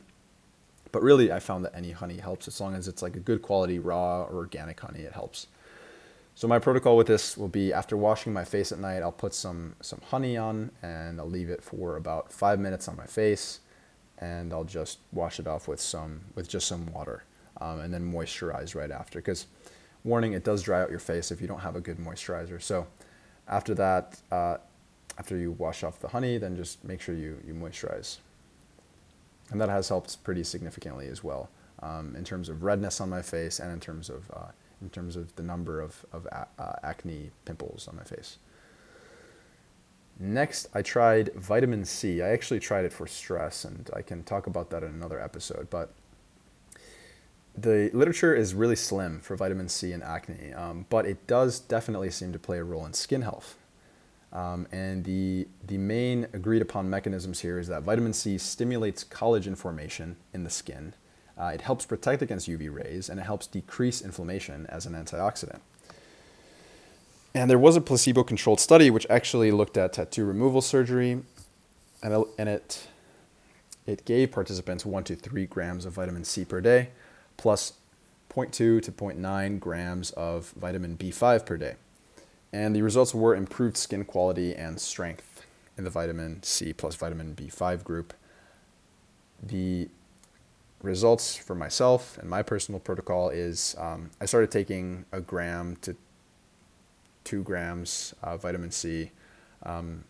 [0.90, 3.40] But really, I found that any honey helps as long as it's like a good
[3.40, 5.46] quality raw or organic honey, it helps.
[6.34, 9.32] So my protocol with this will be after washing my face at night, I'll put
[9.32, 13.60] some some honey on and I'll leave it for about five minutes on my face,
[14.18, 17.24] and I'll just wash it off with some with just some water,
[17.60, 19.46] um, and then moisturize right after because
[20.06, 22.62] warning, it does dry out your face if you don't have a good moisturizer.
[22.62, 22.86] So
[23.48, 24.56] after that, uh,
[25.18, 28.18] after you wash off the honey, then just make sure you, you moisturize.
[29.50, 31.50] And that has helped pretty significantly as well
[31.82, 34.50] um, in terms of redness on my face and in terms of, uh,
[34.80, 38.38] in terms of the number of, of a- uh, acne pimples on my face.
[40.18, 42.22] Next, I tried vitamin C.
[42.22, 45.68] I actually tried it for stress, and I can talk about that in another episode.
[45.68, 45.92] But
[47.56, 52.10] the literature is really slim for vitamin C and acne, um, but it does definitely
[52.10, 53.56] seem to play a role in skin health.
[54.32, 59.56] Um, and the, the main agreed upon mechanisms here is that vitamin C stimulates collagen
[59.56, 60.92] formation in the skin.
[61.38, 65.60] Uh, it helps protect against UV rays and it helps decrease inflammation as an antioxidant.
[67.34, 71.22] And there was a placebo controlled study which actually looked at tattoo removal surgery,
[72.02, 72.88] and and it,
[73.86, 76.88] it gave participants one to three grams of vitamin C per day
[77.36, 77.74] plus
[78.30, 81.74] 0.2 to 0.9 grams of vitamin B5 per day.
[82.52, 85.46] And the results were improved skin quality and strength
[85.76, 88.14] in the vitamin C plus vitamin B5 group.
[89.42, 89.88] The
[90.82, 95.96] results for myself and my personal protocol is um, I started taking a gram to
[97.24, 99.10] two grams of vitamin C,
[99.64, 100.04] um,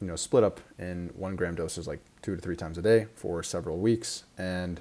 [0.00, 3.06] you know, split up in one gram doses like two to three times a day
[3.14, 4.24] for several weeks.
[4.38, 4.80] And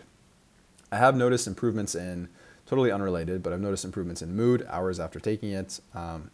[0.91, 2.29] I have noticed improvements in
[2.65, 5.79] totally unrelated, but I've noticed improvements in mood hours after taking it.
[5.93, 6.31] Um,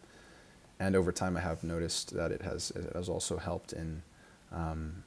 [0.80, 4.02] and over time, I have noticed that it has it has also helped in
[4.52, 5.04] um,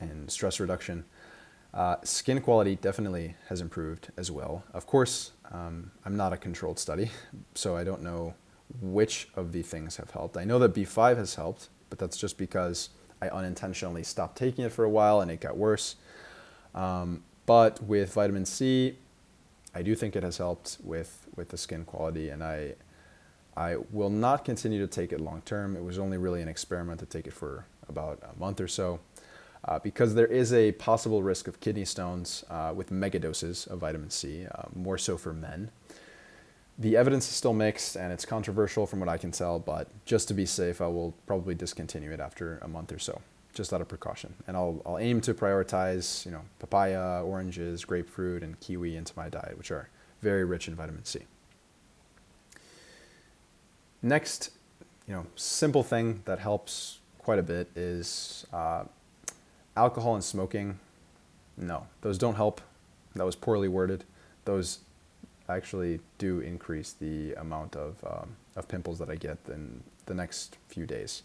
[0.00, 1.04] in stress reduction.
[1.74, 4.62] Uh, skin quality definitely has improved as well.
[4.74, 7.10] Of course, um, I'm not a controlled study,
[7.54, 8.34] so I don't know
[8.80, 10.36] which of the things have helped.
[10.36, 12.90] I know that B5 has helped, but that's just because
[13.20, 15.96] I unintentionally stopped taking it for a while and it got worse.
[16.74, 18.96] Um, but with vitamin C,
[19.74, 22.74] I do think it has helped with, with the skin quality, and I,
[23.56, 25.76] I will not continue to take it long term.
[25.76, 29.00] It was only really an experiment to take it for about a month or so.
[29.64, 33.78] Uh, because there is a possible risk of kidney stones uh, with mega doses of
[33.78, 35.70] vitamin C, uh, more so for men.
[36.78, 40.28] the evidence is still mixed and it's controversial from what I can tell, but just
[40.28, 43.20] to be safe, I will probably discontinue it after a month or so,
[43.52, 44.34] just out of precaution.
[44.46, 49.28] And I'll, I'll aim to prioritize, you know, papaya, oranges, grapefruit, and kiwi into my
[49.28, 49.88] diet, which are
[50.20, 51.20] very rich in vitamin C.
[54.02, 54.50] Next,
[55.06, 58.84] you know, simple thing that helps quite a bit is uh,
[59.76, 60.78] alcohol and smoking.
[61.56, 62.60] No, those don't help.
[63.14, 64.04] That was poorly worded.
[64.44, 64.80] Those
[65.48, 70.56] actually do increase the amount of, um, of pimples that I get in the next
[70.68, 71.22] few days.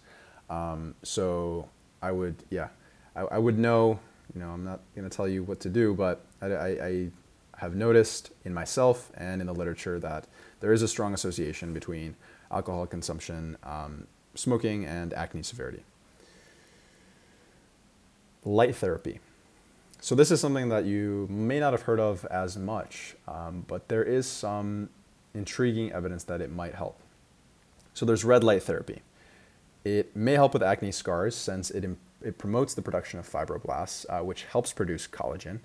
[0.50, 1.70] Um, so
[2.02, 2.70] I would, yeah,
[3.16, 4.00] I, I, would know,
[4.34, 7.10] you know, I'm not going to tell you what to do, but I, I, I
[7.58, 10.28] have noticed in myself and in the literature that
[10.60, 12.16] there is a strong association between
[12.52, 15.84] alcohol consumption, um, smoking, and acne severity.
[18.44, 19.20] Light therapy.
[20.00, 23.88] So this is something that you may not have heard of as much, um, but
[23.88, 24.90] there is some
[25.34, 27.00] intriguing evidence that it might help.
[27.94, 29.02] So there's red light therapy.
[29.84, 31.86] It may help with acne scars since it,
[32.22, 35.60] it promotes the production of fibroblasts, uh, which helps produce collagen.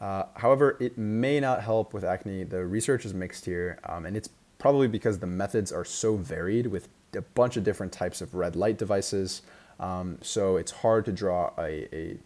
[0.00, 2.44] Uh, however, it may not help with acne.
[2.44, 4.28] The research is mixed here, um, and it's
[4.58, 8.56] probably because the methods are so varied with a bunch of different types of red
[8.56, 9.42] light devices.
[9.80, 12.18] Um, so it's hard to draw a, a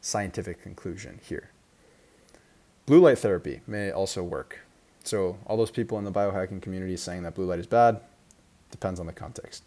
[0.00, 1.50] scientific conclusion here.
[2.86, 4.60] Blue light therapy may also work.
[5.04, 8.00] So, all those people in the biohacking community saying that blue light is bad
[8.70, 9.64] depends on the context.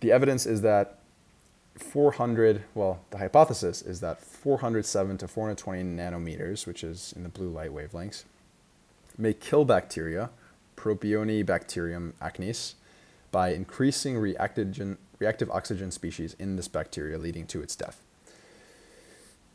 [0.00, 0.98] The evidence is that
[1.76, 7.48] 400, well, the hypothesis is that 407 to 420 nanometers, which is in the blue
[7.48, 8.24] light wavelengths,
[9.16, 10.30] may kill bacteria,
[10.76, 12.74] Propionibacterium acnes,
[13.30, 18.00] by increasing reactive oxygen species in this bacteria, leading to its death.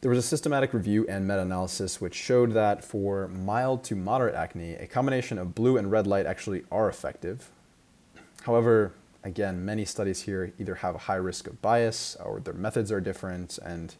[0.01, 4.35] There was a systematic review and meta analysis which showed that for mild to moderate
[4.35, 7.49] acne, a combination of blue and red light actually are effective.
[8.43, 8.93] However,
[9.25, 13.01] again, many studies here either have a high risk of bias or their methods are
[13.01, 13.95] different, and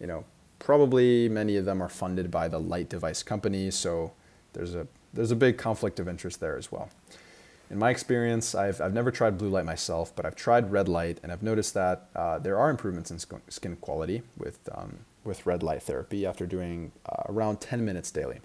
[0.00, 0.24] you know,
[0.58, 4.12] probably many of them are funded by the light device companies, so
[4.54, 6.88] there's a there's a big conflict of interest there as well.
[7.70, 11.18] In my experience, I've, I've never tried blue light myself, but I've tried red light,
[11.22, 15.62] and I've noticed that uh, there are improvements in skin quality with um, with red
[15.62, 18.40] light therapy after doing uh, around 10 minutes daily.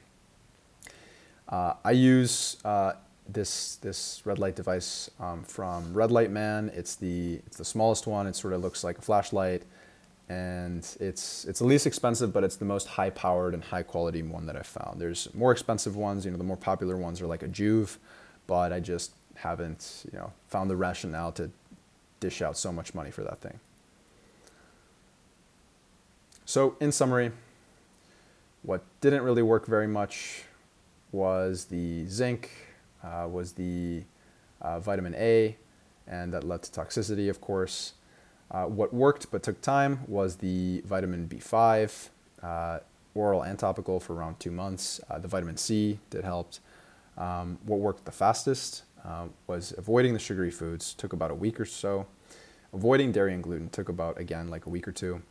[1.50, 2.94] Uh, I use uh,
[3.30, 6.72] this this red light device um, from Red Light Man.
[6.74, 8.28] It's the it's the smallest one.
[8.28, 9.64] It sort of looks like a flashlight,
[10.30, 14.22] and it's it's the least expensive, but it's the most high powered and high quality
[14.22, 15.00] one that I've found.
[15.00, 16.26] There's more expensive ones.
[16.26, 17.98] You know, the more popular ones are like a Joovv,
[18.48, 21.52] but I just haven't you know found the rationale to
[22.20, 23.60] dish out so much money for that thing.
[26.46, 27.32] So, in summary,
[28.64, 30.44] what didn't really work very much
[31.12, 32.52] was the zinc,
[33.30, 34.04] was the
[34.62, 35.56] uh, vitamin A,
[36.08, 37.94] and that led to toxicity, of course.
[38.50, 42.10] Uh, what worked but took time was the vitamin B5,
[42.42, 42.80] uh,
[43.14, 45.02] oral and topical for around two months.
[45.10, 46.54] Uh, the vitamin C did help.
[47.18, 51.60] Um, what worked the fastest uh, was avoiding the sugary foods, took about a week
[51.60, 52.08] or so.
[52.74, 55.22] Avoiding dairy and gluten took about, again, like a week or two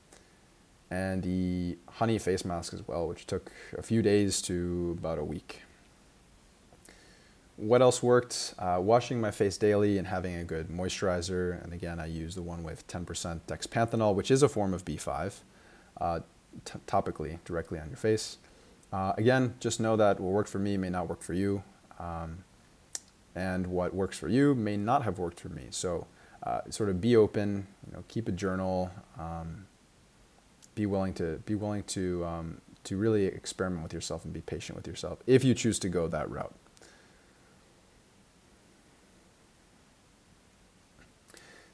[0.91, 5.25] and the honey face mask as well, which took a few days to about a
[5.25, 5.63] week.
[7.57, 8.55] What else worked?
[8.59, 11.63] Uh, washing my face daily and having a good moisturizer.
[11.65, 15.41] And again, I use the one with 10% dexpanthenol, which is a form of B5,
[16.01, 16.21] uh,
[16.65, 18.37] t- topically, directly on your face.
[18.93, 21.63] Uh, again, just know that what worked for me may not work for you.
[21.99, 22.45] Um,
[23.35, 25.67] and what works for you may not have worked for me.
[25.71, 26.07] So,
[26.43, 29.67] uh, sort of be open, you know, keep a journal, um,
[30.75, 34.77] be willing to be willing to um, to really experiment with yourself and be patient
[34.77, 36.55] with yourself if you choose to go that route.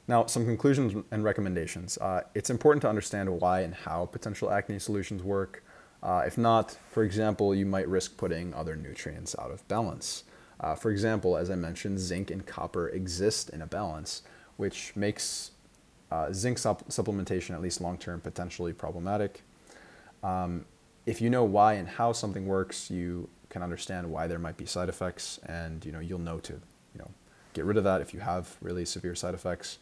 [0.07, 1.97] Now, some conclusions and recommendations.
[1.97, 5.63] Uh, it's important to understand why and how potential acne solutions work.
[6.01, 10.25] Uh, if not, for example, you might risk putting other nutrients out of balance.
[10.59, 14.23] Uh, for example, as I mentioned, zinc and copper exist in a balance,
[14.57, 15.51] which makes
[16.11, 19.41] uh, zinc supp- supplementation, at least long term, potentially problematic.
[20.21, 20.65] Um,
[21.05, 24.65] if you know why and how something works, you can understand why there might be
[24.65, 27.09] side effects, and you know you'll know to you know
[27.53, 29.79] get rid of that if you have really severe side effects.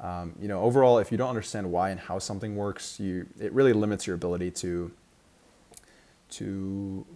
[0.00, 3.52] Um, you know, overall, if you don't understand why and how something works, you it
[3.52, 4.92] really limits your ability to
[6.30, 7.06] to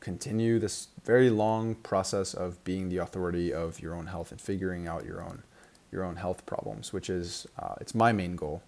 [0.00, 4.86] continue this very long process of being the authority of your own health and figuring
[4.86, 5.42] out your own
[5.90, 8.62] your own health problems, which is uh, it's my main goal.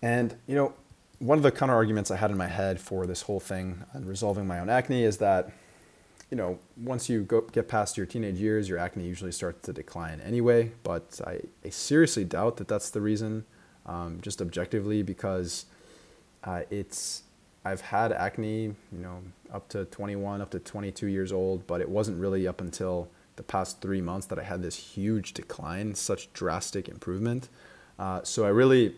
[0.00, 0.72] And you know,
[1.18, 4.08] one of the counter arguments I had in my head for this whole thing and
[4.08, 5.50] resolving my own acne is that
[6.30, 9.72] you know, once you go get past your teenage years, your acne usually starts to
[9.72, 10.72] decline anyway.
[10.82, 13.44] But I, I seriously doubt that that's the reason,
[13.86, 15.66] um, just objectively, because
[16.44, 17.22] uh, it's
[17.64, 19.22] I've had acne, you know,
[19.52, 23.42] up to 21, up to 22 years old, but it wasn't really up until the
[23.42, 27.48] past three months that I had this huge decline, such drastic improvement.
[27.98, 28.96] Uh, so I really,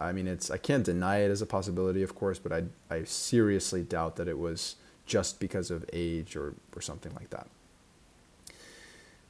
[0.00, 3.04] I mean, it's I can't deny it as a possibility, of course, but I I
[3.04, 7.46] seriously doubt that it was just because of age or or something like that.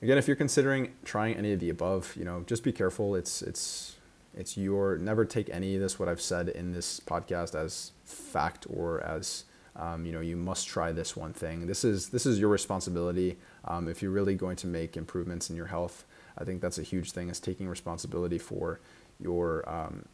[0.02, 3.14] Again, if you're considering trying any of the above, you know, just be careful.
[3.14, 3.96] It's it's
[4.36, 8.66] it's your never take any of this what I've said in this podcast as fact
[8.68, 9.44] or as
[9.76, 11.66] um, you know you must try this one thing.
[11.66, 13.38] This is this is your responsibility.
[13.64, 16.04] Um, if you're really going to make improvements in your health,
[16.36, 17.28] I think that's a huge thing.
[17.28, 18.80] Is taking responsibility for
[19.20, 20.04] your um,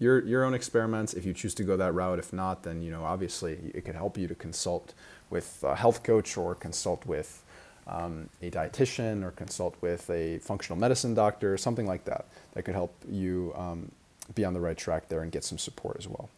[0.00, 1.14] your your own experiments.
[1.14, 3.94] If you choose to go that route, if not, then you know obviously it could
[3.94, 4.92] help you to consult
[5.30, 7.44] with a health coach or consult with
[7.86, 12.74] um, a dietitian or consult with a functional medicine doctor, something like that, that could
[12.74, 13.90] help you um,
[14.34, 16.28] be on the right track there and get some support as well.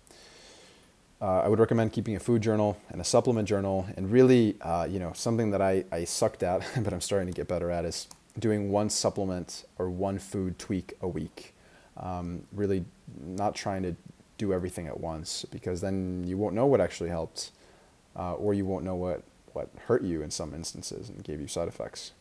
[1.20, 4.88] Uh, I would recommend keeping a food journal and a supplement journal, and really, uh,
[4.90, 7.84] you know, something that I, I sucked at, but I'm starting to get better at
[7.84, 8.08] is
[8.38, 11.54] doing one supplement or one food tweak a week.
[11.96, 12.84] Um, really,
[13.20, 13.94] not trying to
[14.38, 17.50] do everything at once because then you won't know what actually helped,
[18.16, 21.46] uh, or you won't know what what hurt you in some instances and gave you
[21.46, 22.12] side effects.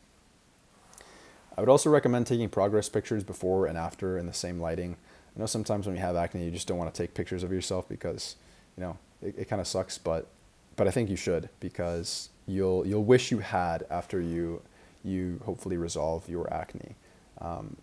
[1.58, 4.98] I would also recommend taking progress pictures before and after in the same lighting.
[5.36, 7.52] I know sometimes when you have acne, you just don't want to take pictures of
[7.52, 8.36] yourself because
[8.78, 10.28] you know, it, it kind of sucks, but
[10.76, 14.62] but I think you should because you'll you'll wish you had after you
[15.04, 16.96] you hopefully resolve your acne.
[17.40, 17.78] Um,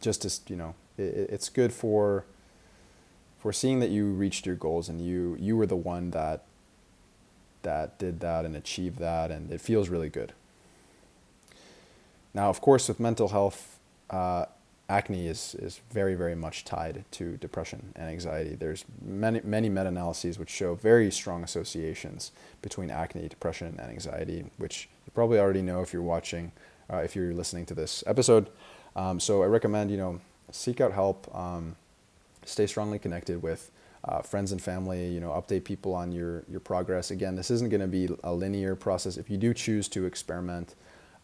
[0.00, 2.24] just as you know, it, it's good for
[3.38, 6.44] for seeing that you reached your goals and you you were the one that
[7.62, 10.32] that did that and achieved that, and it feels really good.
[12.32, 13.78] Now, of course, with mental health,
[14.10, 14.46] uh,
[14.88, 18.54] acne is, is very, very much tied to depression and anxiety.
[18.54, 24.88] There's many, many meta-analyses which show very strong associations between acne, depression, and anxiety, which
[25.06, 26.52] you probably already know if you're watching,
[26.92, 28.48] uh, if you're listening to this episode.
[28.96, 30.20] Um, so I recommend, you know,
[30.54, 31.76] seek out help, um,
[32.44, 33.70] stay strongly connected with
[34.04, 37.10] uh, friends and family, you know, update people on your, your progress.
[37.10, 39.16] Again, this isn't going to be a linear process.
[39.16, 40.74] If you do choose to experiment,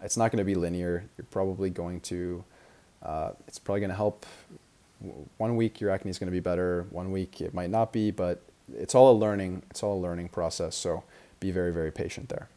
[0.02, 1.04] it's not going to be linear.
[1.16, 2.44] You're probably going to
[3.02, 4.26] uh, it's probably going to help.
[5.38, 6.86] One week your acne is going to be better.
[6.90, 8.42] One week it might not be, but
[8.74, 9.62] it's all a learning.
[9.70, 10.74] It's all a learning process.
[10.76, 11.04] So
[11.38, 12.48] be very very patient there.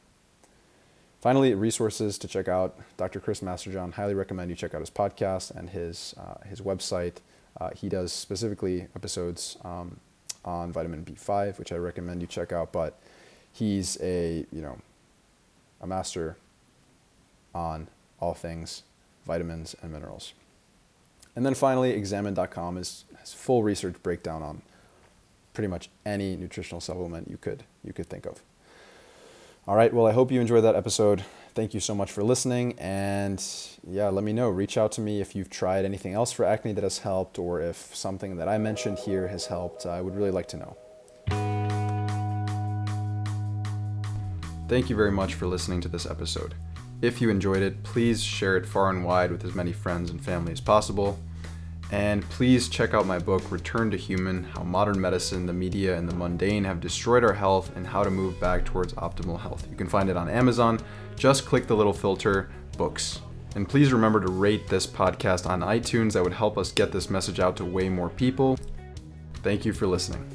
[1.24, 2.78] Finally, resources to check out.
[2.98, 3.22] Dr.
[3.22, 3.94] Chris Masterjohn.
[3.94, 7.20] Highly recommend you check out his podcast and his uh, his website.
[7.62, 10.02] Uh, he does specifically episodes um,
[10.44, 12.74] on vitamin B5, which I recommend you check out.
[12.74, 13.00] But
[13.54, 14.80] he's a you know
[15.80, 16.36] a master
[17.56, 17.88] on
[18.20, 18.84] all things
[19.26, 20.34] vitamins, and minerals.
[21.38, 24.62] And then finally, examine.com is, has full research breakdown on
[25.54, 28.41] pretty much any nutritional supplement you could you could think of.
[29.65, 31.23] All right, well, I hope you enjoyed that episode.
[31.56, 32.77] Thank you so much for listening.
[32.80, 33.41] And
[33.88, 34.49] yeah, let me know.
[34.49, 37.61] Reach out to me if you've tried anything else for acne that has helped or
[37.61, 39.85] if something that I mentioned here has helped.
[39.85, 40.76] I would really like to know.
[44.68, 46.56] Thank you very much for listening to this episode.
[47.02, 50.22] If you enjoyed it, please share it far and wide with as many friends and
[50.22, 51.18] family as possible.
[51.94, 56.10] And please check out my book, Return to Human How Modern Medicine, the Media, and
[56.10, 59.68] the Mundane Have Destroyed Our Health and How to Move Back Towards Optimal Health.
[59.70, 60.80] You can find it on Amazon.
[61.15, 62.49] Just click the little filter,
[62.80, 63.22] Books.
[63.56, 66.14] And please remember to rate this podcast on iTunes.
[66.14, 68.57] That would help us get this message out to way more people.
[69.44, 70.32] Thank you for listening.